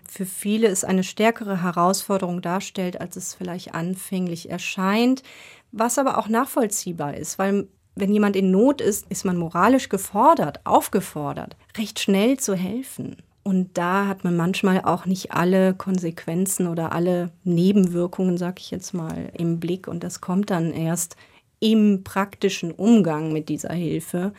für 0.08 0.26
viele 0.26 0.68
es 0.68 0.84
eine 0.84 1.04
stärkere 1.04 1.62
Herausforderung 1.62 2.42
darstellt, 2.42 3.00
als 3.02 3.16
es 3.16 3.34
vielleicht 3.34 3.74
anfänglich 3.74 4.50
erscheint, 4.50 5.24
was 5.72 5.98
aber 5.98 6.18
auch 6.18 6.28
nachvollziehbar 6.28 7.16
ist, 7.16 7.40
weil 7.40 7.68
wenn 7.96 8.14
jemand 8.14 8.36
in 8.36 8.52
Not 8.52 8.82
ist, 8.82 9.06
ist 9.10 9.24
man 9.24 9.38
moralisch 9.38 9.90
gefordert, 9.90 10.60
aufgefordert, 10.64 11.56
recht 11.78 12.00
schnell 12.00 12.38
zu 12.38 12.56
helfen. 12.56 13.18
Und 13.44 13.78
da 13.78 14.08
hat 14.08 14.24
man 14.24 14.38
manchmal 14.38 14.82
auch 14.82 15.06
nicht 15.06 15.34
alle 15.34 15.74
Konsequenzen 15.74 16.68
oder 16.68 16.94
alle 16.94 17.30
Nebenwirkungen, 17.44 18.38
sag 18.38 18.60
ich 18.60 18.72
jetzt 18.72 18.94
mal, 18.94 19.30
im 19.38 19.60
Blick. 19.60 19.88
Und 19.88 20.04
das 20.04 20.22
kommt 20.22 20.50
dann 20.50 20.72
erst 20.72 21.18
im 21.64 22.04
praktischen 22.04 22.74
Umgang 22.74 23.32
mit 23.32 23.48
dieser 23.48 23.72
Hilfe. 23.72 24.34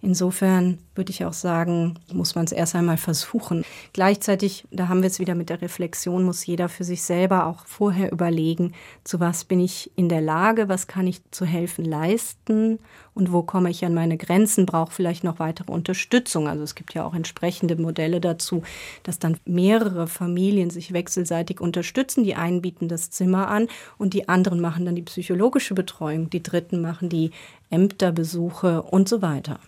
Insofern 0.00 0.78
würde 0.94 1.10
ich 1.10 1.26
auch 1.26 1.34
sagen, 1.34 1.98
muss 2.10 2.34
man 2.34 2.46
es 2.46 2.52
erst 2.52 2.74
einmal 2.74 2.96
versuchen. 2.96 3.66
Gleichzeitig, 3.92 4.64
da 4.70 4.88
haben 4.88 5.02
wir 5.02 5.08
es 5.08 5.18
wieder 5.18 5.34
mit 5.34 5.50
der 5.50 5.60
Reflexion, 5.60 6.24
muss 6.24 6.46
jeder 6.46 6.70
für 6.70 6.84
sich 6.84 7.02
selber 7.02 7.44
auch 7.44 7.66
vorher 7.66 8.10
überlegen, 8.10 8.72
zu 9.04 9.20
was 9.20 9.44
bin 9.44 9.60
ich 9.60 9.90
in 9.94 10.08
der 10.08 10.22
Lage, 10.22 10.70
was 10.70 10.86
kann 10.86 11.06
ich 11.06 11.20
zu 11.32 11.44
helfen 11.44 11.84
leisten 11.84 12.78
und 13.20 13.32
wo 13.32 13.42
komme 13.42 13.68
ich 13.70 13.84
an 13.84 13.92
meine 13.92 14.16
Grenzen, 14.16 14.64
brauche 14.64 14.92
vielleicht 14.92 15.24
noch 15.24 15.38
weitere 15.38 15.70
Unterstützung. 15.70 16.48
Also 16.48 16.62
es 16.62 16.74
gibt 16.74 16.94
ja 16.94 17.04
auch 17.04 17.14
entsprechende 17.14 17.76
Modelle 17.76 18.18
dazu, 18.18 18.62
dass 19.02 19.18
dann 19.18 19.36
mehrere 19.44 20.06
Familien 20.06 20.70
sich 20.70 20.94
wechselseitig 20.94 21.60
unterstützen. 21.60 22.24
Die 22.24 22.34
einen 22.34 22.62
bieten 22.62 22.88
das 22.88 23.10
Zimmer 23.10 23.48
an 23.48 23.68
und 23.98 24.14
die 24.14 24.30
anderen 24.30 24.60
machen 24.60 24.86
dann 24.86 24.94
die 24.94 25.02
psychologische 25.02 25.74
Betreuung, 25.74 26.30
die 26.30 26.42
dritten 26.42 26.80
machen 26.80 27.10
die 27.10 27.30
Ämterbesuche 27.68 28.82
und 28.82 29.06
so 29.06 29.20
weiter. 29.20 29.60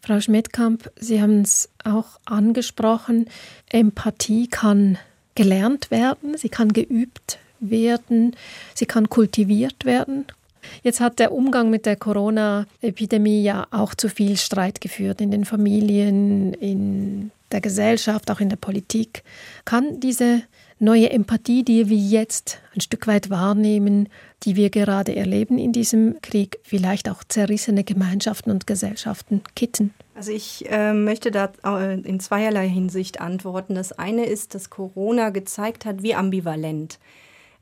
Frau 0.00 0.18
Schmidtkamp, 0.18 0.90
Sie 0.96 1.20
haben 1.20 1.42
es 1.42 1.68
auch 1.84 2.18
angesprochen, 2.24 3.26
Empathie 3.68 4.48
kann 4.48 4.96
gelernt 5.34 5.90
werden, 5.90 6.38
sie 6.38 6.48
kann 6.48 6.72
geübt 6.72 7.38
werden, 7.60 8.34
sie 8.74 8.86
kann 8.86 9.10
kultiviert 9.10 9.84
werden. 9.84 10.24
Jetzt 10.82 11.00
hat 11.00 11.18
der 11.18 11.32
Umgang 11.32 11.70
mit 11.70 11.86
der 11.86 11.96
Corona-Epidemie 11.96 13.42
ja 13.42 13.66
auch 13.70 13.94
zu 13.94 14.08
viel 14.08 14.36
Streit 14.36 14.80
geführt 14.80 15.20
in 15.20 15.30
den 15.30 15.44
Familien, 15.44 16.54
in 16.54 17.30
der 17.52 17.60
Gesellschaft, 17.60 18.30
auch 18.30 18.40
in 18.40 18.48
der 18.48 18.56
Politik. 18.56 19.22
Kann 19.64 20.00
diese 20.00 20.42
neue 20.78 21.10
Empathie, 21.10 21.62
die 21.64 21.88
wir 21.88 21.96
jetzt 21.96 22.60
ein 22.74 22.80
Stück 22.80 23.06
weit 23.06 23.30
wahrnehmen, 23.30 24.08
die 24.42 24.56
wir 24.56 24.70
gerade 24.70 25.14
erleben 25.14 25.58
in 25.58 25.72
diesem 25.72 26.16
Krieg, 26.20 26.58
vielleicht 26.62 27.08
auch 27.08 27.22
zerrissene 27.24 27.84
Gemeinschaften 27.84 28.50
und 28.50 28.66
Gesellschaften 28.66 29.42
kitten? 29.54 29.94
Also 30.14 30.32
ich 30.32 30.70
äh, 30.70 30.92
möchte 30.92 31.30
da 31.30 31.52
in 32.04 32.20
zweierlei 32.20 32.68
Hinsicht 32.68 33.20
antworten. 33.20 33.74
Das 33.74 33.92
eine 33.92 34.26
ist, 34.26 34.54
dass 34.54 34.70
Corona 34.70 35.30
gezeigt 35.30 35.86
hat, 35.86 36.02
wie 36.02 36.14
ambivalent 36.14 36.98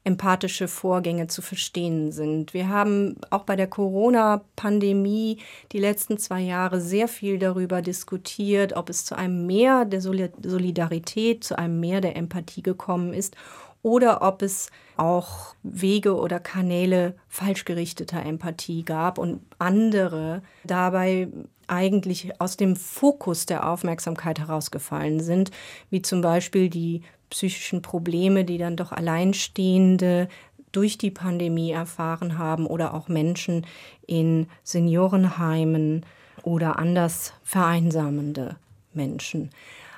empathische 0.04 0.66
Vorgänge 0.66 1.28
zu 1.28 1.42
verstehen 1.42 2.10
sind. 2.10 2.54
Wir 2.54 2.68
haben 2.68 3.16
auch 3.30 3.44
bei 3.44 3.54
der 3.54 3.68
Corona-Pandemie 3.68 5.38
die 5.70 5.78
letzten 5.78 6.18
zwei 6.18 6.40
Jahre 6.40 6.80
sehr 6.80 7.06
viel 7.06 7.38
darüber 7.38 7.82
diskutiert, 7.82 8.72
ob 8.74 8.90
es 8.90 9.04
zu 9.04 9.16
einem 9.16 9.46
Mehr 9.46 9.84
der 9.84 10.00
Solidarität, 10.00 11.44
zu 11.44 11.56
einem 11.56 11.78
Mehr 11.78 12.00
der 12.00 12.16
Empathie 12.16 12.62
gekommen 12.62 13.14
ist 13.14 13.36
oder 13.82 14.22
ob 14.22 14.42
es 14.42 14.70
auch 14.96 15.54
Wege 15.62 16.16
oder 16.16 16.40
Kanäle 16.40 17.14
falsch 17.28 17.64
gerichteter 17.64 18.24
Empathie 18.24 18.84
gab 18.84 19.18
und 19.18 19.40
andere 19.58 20.42
dabei 20.64 21.28
eigentlich 21.66 22.40
aus 22.40 22.56
dem 22.56 22.76
Fokus 22.76 23.46
der 23.46 23.68
Aufmerksamkeit 23.68 24.38
herausgefallen 24.38 25.20
sind, 25.20 25.50
wie 25.90 26.02
zum 26.02 26.20
Beispiel 26.20 26.68
die 26.68 27.02
psychischen 27.32 27.82
Probleme, 27.82 28.44
die 28.44 28.58
dann 28.58 28.76
doch 28.76 28.92
Alleinstehende 28.92 30.28
durch 30.70 30.98
die 30.98 31.10
Pandemie 31.10 31.72
erfahren 31.72 32.38
haben 32.38 32.66
oder 32.66 32.94
auch 32.94 33.08
Menschen 33.08 33.66
in 34.06 34.46
Seniorenheimen 34.62 36.06
oder 36.42 36.78
anders 36.78 37.32
vereinsamende 37.42 38.56
Menschen. 38.94 39.50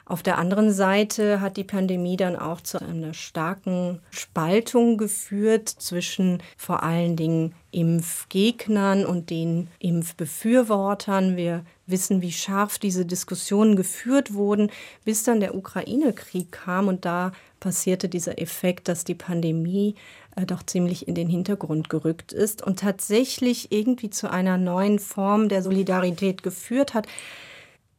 Auf 0.06 0.22
der 0.22 0.36
anderen 0.36 0.70
Seite 0.70 1.40
hat 1.40 1.56
die 1.56 1.64
Pandemie 1.64 2.18
dann 2.18 2.36
auch 2.36 2.60
zu 2.60 2.78
einer 2.78 3.14
starken 3.14 4.00
Spaltung 4.10 4.98
geführt 4.98 5.68
zwischen 5.68 6.42
vor 6.58 6.82
allen 6.82 7.16
Dingen 7.16 7.54
Impfgegnern 7.70 9.06
und 9.06 9.30
den 9.30 9.68
Impfbefürwortern. 9.78 11.38
Wir 11.38 11.64
wissen, 11.86 12.20
wie 12.20 12.32
scharf 12.32 12.78
diese 12.78 13.06
Diskussionen 13.06 13.76
geführt 13.76 14.34
wurden, 14.34 14.70
bis 15.06 15.22
dann 15.22 15.40
der 15.40 15.54
Ukraine-Krieg 15.54 16.52
kam 16.52 16.88
und 16.88 17.06
da 17.06 17.32
passierte 17.58 18.10
dieser 18.10 18.38
Effekt, 18.38 18.88
dass 18.88 19.04
die 19.04 19.14
Pandemie 19.14 19.94
äh, 20.36 20.44
doch 20.44 20.62
ziemlich 20.62 21.08
in 21.08 21.14
den 21.14 21.28
Hintergrund 21.28 21.88
gerückt 21.88 22.30
ist 22.34 22.62
und 22.62 22.80
tatsächlich 22.80 23.72
irgendwie 23.72 24.10
zu 24.10 24.30
einer 24.30 24.58
neuen 24.58 24.98
Form 24.98 25.48
der 25.48 25.62
Solidarität 25.62 26.42
geführt 26.42 26.92
hat 26.92 27.06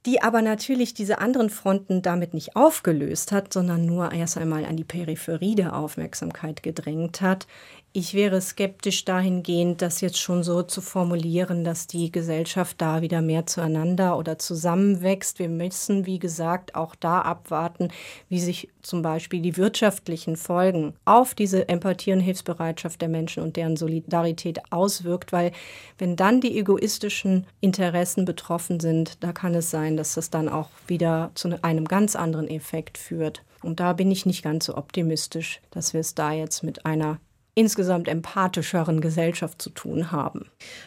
die 0.06 0.22
aber 0.22 0.42
natürlich 0.42 0.94
diese 0.94 1.20
anderen 1.20 1.50
Fronten 1.50 2.02
damit 2.02 2.34
nicht 2.34 2.56
aufgelöst 2.56 3.32
hat, 3.32 3.52
sondern 3.52 3.86
nur 3.86 4.12
erst 4.12 4.38
einmal 4.38 4.66
an 4.66 4.78
die 4.78 4.84
Peripherie 4.84 5.56
der 5.56 5.76
Aufmerksamkeit 5.76 6.62
gedrängt 6.62 7.22
hat, 7.22 7.48
ich 7.96 8.14
wäre 8.14 8.42
skeptisch 8.42 9.06
dahingehend, 9.06 9.82
das 9.82 10.02
jetzt 10.02 10.18
schon 10.18 10.44
so 10.44 10.64
zu 10.64 10.82
formulieren, 10.82 11.64
dass 11.64 11.88
die 11.88 12.12
Gesellschaft 12.12 12.82
da 12.82 13.02
wieder 13.02 13.22
mehr 13.22 13.46
zueinander 13.46 14.18
oder 14.18 14.38
zusammenwächst. 14.38 15.40
Wir 15.40 15.48
müssen, 15.48 16.06
wie 16.06 16.20
gesagt, 16.20 16.76
auch 16.76 16.94
da 16.96 17.22
abwarten, 17.22 17.88
wie 18.28 18.42
sich 18.42 18.68
zum 18.82 19.02
Beispiel 19.02 19.42
die 19.42 19.56
wirtschaftlichen 19.56 20.36
Folgen 20.36 20.94
auf 21.06 21.36
diese 21.36 21.70
Empathie 21.70 22.12
und 22.12 22.20
Hilfsbereitschaft 22.20 23.00
der 23.00 23.08
Menschen 23.08 23.42
und 23.42 23.56
deren 23.56 23.78
Solidarität 23.78 24.74
auswirkt, 24.74 25.32
weil 25.32 25.54
wenn 25.98 26.18
dann 26.18 26.42
die 26.42 26.60
egoistischen 26.60 27.48
Interessen 27.62 28.26
betroffen 28.26 28.82
sind, 28.82 29.24
da 29.24 29.32
kann 29.32 29.56
es 29.56 29.72
sein, 29.72 29.96
dass 29.96 30.16
das 30.16 30.30
dann 30.30 30.50
auch 30.50 30.68
wieder 30.88 31.32
zu 31.36 31.64
einem 31.64 31.86
ganz 31.86 32.18
anderen 32.18 32.50
Effekt 32.50 32.98
führt. 32.98 33.42
Und 33.64 33.80
da 33.80 33.94
bin 33.94 34.12
ich 34.12 34.26
nicht 34.26 34.44
ganz 34.44 34.66
so 34.66 34.76
optimistisch, 34.76 35.62
dass 35.72 35.94
wir 35.94 36.02
es 36.02 36.14
da 36.14 36.34
jetzt 36.34 36.62
mit 36.62 36.86
einer 36.86 37.20
insgesamt 37.56 38.08
empathischeren 38.08 39.02
Gesellschaft 39.02 39.62
zu 39.62 39.70
tun 39.70 40.12
haben. 40.12 40.46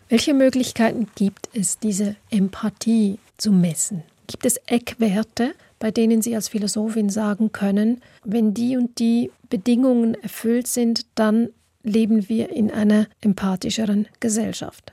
Welche 0.08 0.34
Möglichkeiten 0.34 1.08
gibt 1.16 1.48
es, 1.54 1.78
diese 1.78 2.14
Empathie 2.30 3.18
zu 3.38 3.50
messen? 3.50 4.02
Gibt 4.26 4.44
es 4.44 4.58
Eckwerte, 4.66 5.54
bei 5.78 5.90
denen 5.90 6.22
Sie 6.22 6.34
als 6.34 6.48
Philosophin 6.48 7.08
sagen 7.08 7.50
können, 7.52 8.02
wenn 8.24 8.52
die 8.52 8.76
und 8.76 8.98
die 8.98 9.30
Bedingungen 9.48 10.14
erfüllt 10.14 10.66
sind, 10.66 11.06
dann 11.14 11.48
leben 11.82 12.28
wir 12.28 12.50
in 12.50 12.70
einer 12.70 13.06
empathischeren 13.22 14.06
Gesellschaft? 14.20 14.92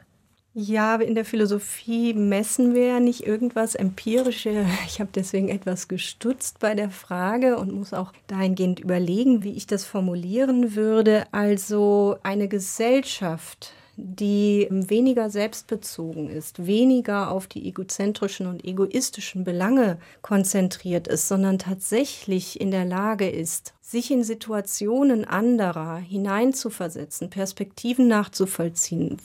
Ja, 0.57 0.95
in 0.95 1.15
der 1.15 1.25
Philosophie 1.25 2.13
messen 2.13 2.73
wir 2.73 2.85
ja 2.85 2.99
nicht 3.01 3.27
irgendwas 3.27 3.75
Empirisches. 3.75 4.65
Ich 4.87 5.01
habe 5.01 5.09
deswegen 5.13 5.49
etwas 5.49 5.89
gestutzt 5.89 6.59
bei 6.59 6.75
der 6.75 6.89
Frage 6.89 7.57
und 7.57 7.73
muss 7.73 7.93
auch 7.93 8.13
dahingehend 8.27 8.79
überlegen, 8.79 9.43
wie 9.43 9.51
ich 9.51 9.67
das 9.67 9.83
formulieren 9.83 10.73
würde. 10.73 11.25
Also 11.33 12.15
eine 12.23 12.47
Gesellschaft, 12.47 13.73
die 13.97 14.69
weniger 14.69 15.29
selbstbezogen 15.29 16.29
ist, 16.29 16.65
weniger 16.65 17.31
auf 17.31 17.47
die 17.47 17.67
egozentrischen 17.67 18.47
und 18.47 18.63
egoistischen 18.63 19.43
Belange 19.43 19.97
konzentriert 20.21 21.09
ist, 21.09 21.27
sondern 21.27 21.59
tatsächlich 21.59 22.61
in 22.61 22.71
der 22.71 22.85
Lage 22.85 23.29
ist, 23.29 23.73
sich 23.81 24.09
in 24.09 24.23
Situationen 24.23 25.25
anderer 25.25 25.97
hineinzuversetzen, 25.97 27.29
Perspektiven 27.29 28.07
nachzuvollziehen, 28.07 29.17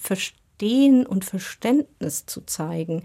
Verstehen 0.60 1.06
und 1.06 1.24
Verständnis 1.24 2.26
zu 2.26 2.42
zeigen. 2.42 3.02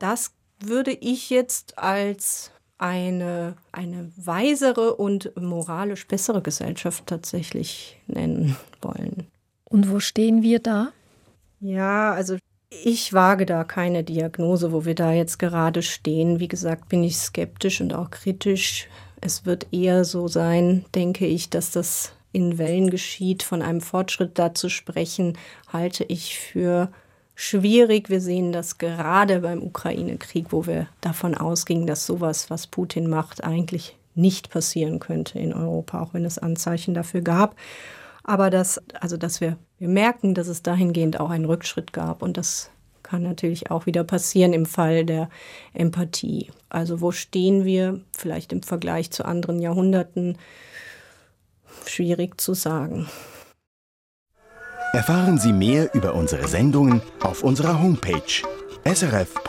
Das 0.00 0.32
würde 0.58 0.90
ich 0.90 1.30
jetzt 1.30 1.78
als 1.78 2.50
eine, 2.76 3.54
eine 3.70 4.10
weisere 4.16 4.96
und 4.96 5.30
moralisch 5.36 6.08
bessere 6.08 6.42
Gesellschaft 6.42 7.06
tatsächlich 7.06 8.00
nennen 8.08 8.56
wollen. 8.82 9.28
Und 9.64 9.92
wo 9.92 10.00
stehen 10.00 10.42
wir 10.42 10.58
da? 10.58 10.88
Ja, 11.60 12.12
also 12.14 12.36
ich 12.68 13.12
wage 13.12 13.46
da 13.46 13.62
keine 13.62 14.02
Diagnose, 14.02 14.72
wo 14.72 14.84
wir 14.84 14.96
da 14.96 15.12
jetzt 15.12 15.38
gerade 15.38 15.82
stehen. 15.82 16.40
Wie 16.40 16.48
gesagt, 16.48 16.88
bin 16.88 17.04
ich 17.04 17.16
skeptisch 17.16 17.80
und 17.80 17.94
auch 17.94 18.10
kritisch. 18.10 18.88
Es 19.20 19.46
wird 19.46 19.68
eher 19.72 20.04
so 20.04 20.26
sein, 20.26 20.84
denke 20.96 21.26
ich, 21.26 21.48
dass 21.48 21.70
das 21.70 22.12
in 22.32 22.58
Wellen 22.58 22.90
geschieht. 22.90 23.42
Von 23.42 23.62
einem 23.62 23.80
Fortschritt 23.80 24.38
da 24.38 24.54
zu 24.54 24.68
sprechen, 24.68 25.36
halte 25.72 26.04
ich 26.04 26.38
für 26.38 26.90
schwierig. 27.34 28.10
Wir 28.10 28.20
sehen 28.20 28.52
das 28.52 28.78
gerade 28.78 29.40
beim 29.40 29.62
Ukraine-Krieg, 29.62 30.46
wo 30.50 30.66
wir 30.66 30.88
davon 31.00 31.36
ausgingen, 31.36 31.86
dass 31.86 32.06
sowas, 32.06 32.50
was 32.50 32.66
Putin 32.66 33.08
macht, 33.08 33.44
eigentlich 33.44 33.96
nicht 34.14 34.50
passieren 34.50 34.98
könnte 34.98 35.38
in 35.38 35.54
Europa, 35.54 36.02
auch 36.02 36.14
wenn 36.14 36.24
es 36.24 36.38
Anzeichen 36.38 36.94
dafür 36.94 37.20
gab. 37.20 37.54
Aber 38.24 38.50
dass, 38.50 38.82
also 39.00 39.16
dass 39.16 39.40
wir, 39.40 39.56
wir 39.78 39.88
merken, 39.88 40.34
dass 40.34 40.48
es 40.48 40.62
dahingehend 40.62 41.20
auch 41.20 41.30
einen 41.30 41.44
Rückschritt 41.44 41.92
gab 41.92 42.22
und 42.22 42.36
das 42.36 42.70
kann 43.02 43.22
natürlich 43.22 43.70
auch 43.70 43.86
wieder 43.86 44.04
passieren 44.04 44.52
im 44.52 44.66
Fall 44.66 45.06
der 45.06 45.30
Empathie. 45.72 46.50
Also 46.68 47.00
wo 47.00 47.10
stehen 47.10 47.64
wir 47.64 48.00
vielleicht 48.14 48.52
im 48.52 48.62
Vergleich 48.62 49.10
zu 49.10 49.24
anderen 49.24 49.60
Jahrhunderten? 49.60 50.36
Schwierig 51.86 52.40
zu 52.40 52.54
sagen. 52.54 53.08
Erfahren 54.92 55.38
Sie 55.38 55.52
mehr 55.52 55.94
über 55.94 56.14
unsere 56.14 56.48
Sendungen 56.48 57.02
auf 57.20 57.42
unserer 57.42 57.80
Homepage 57.80 58.42
srf.ch-kultur. 58.84 59.48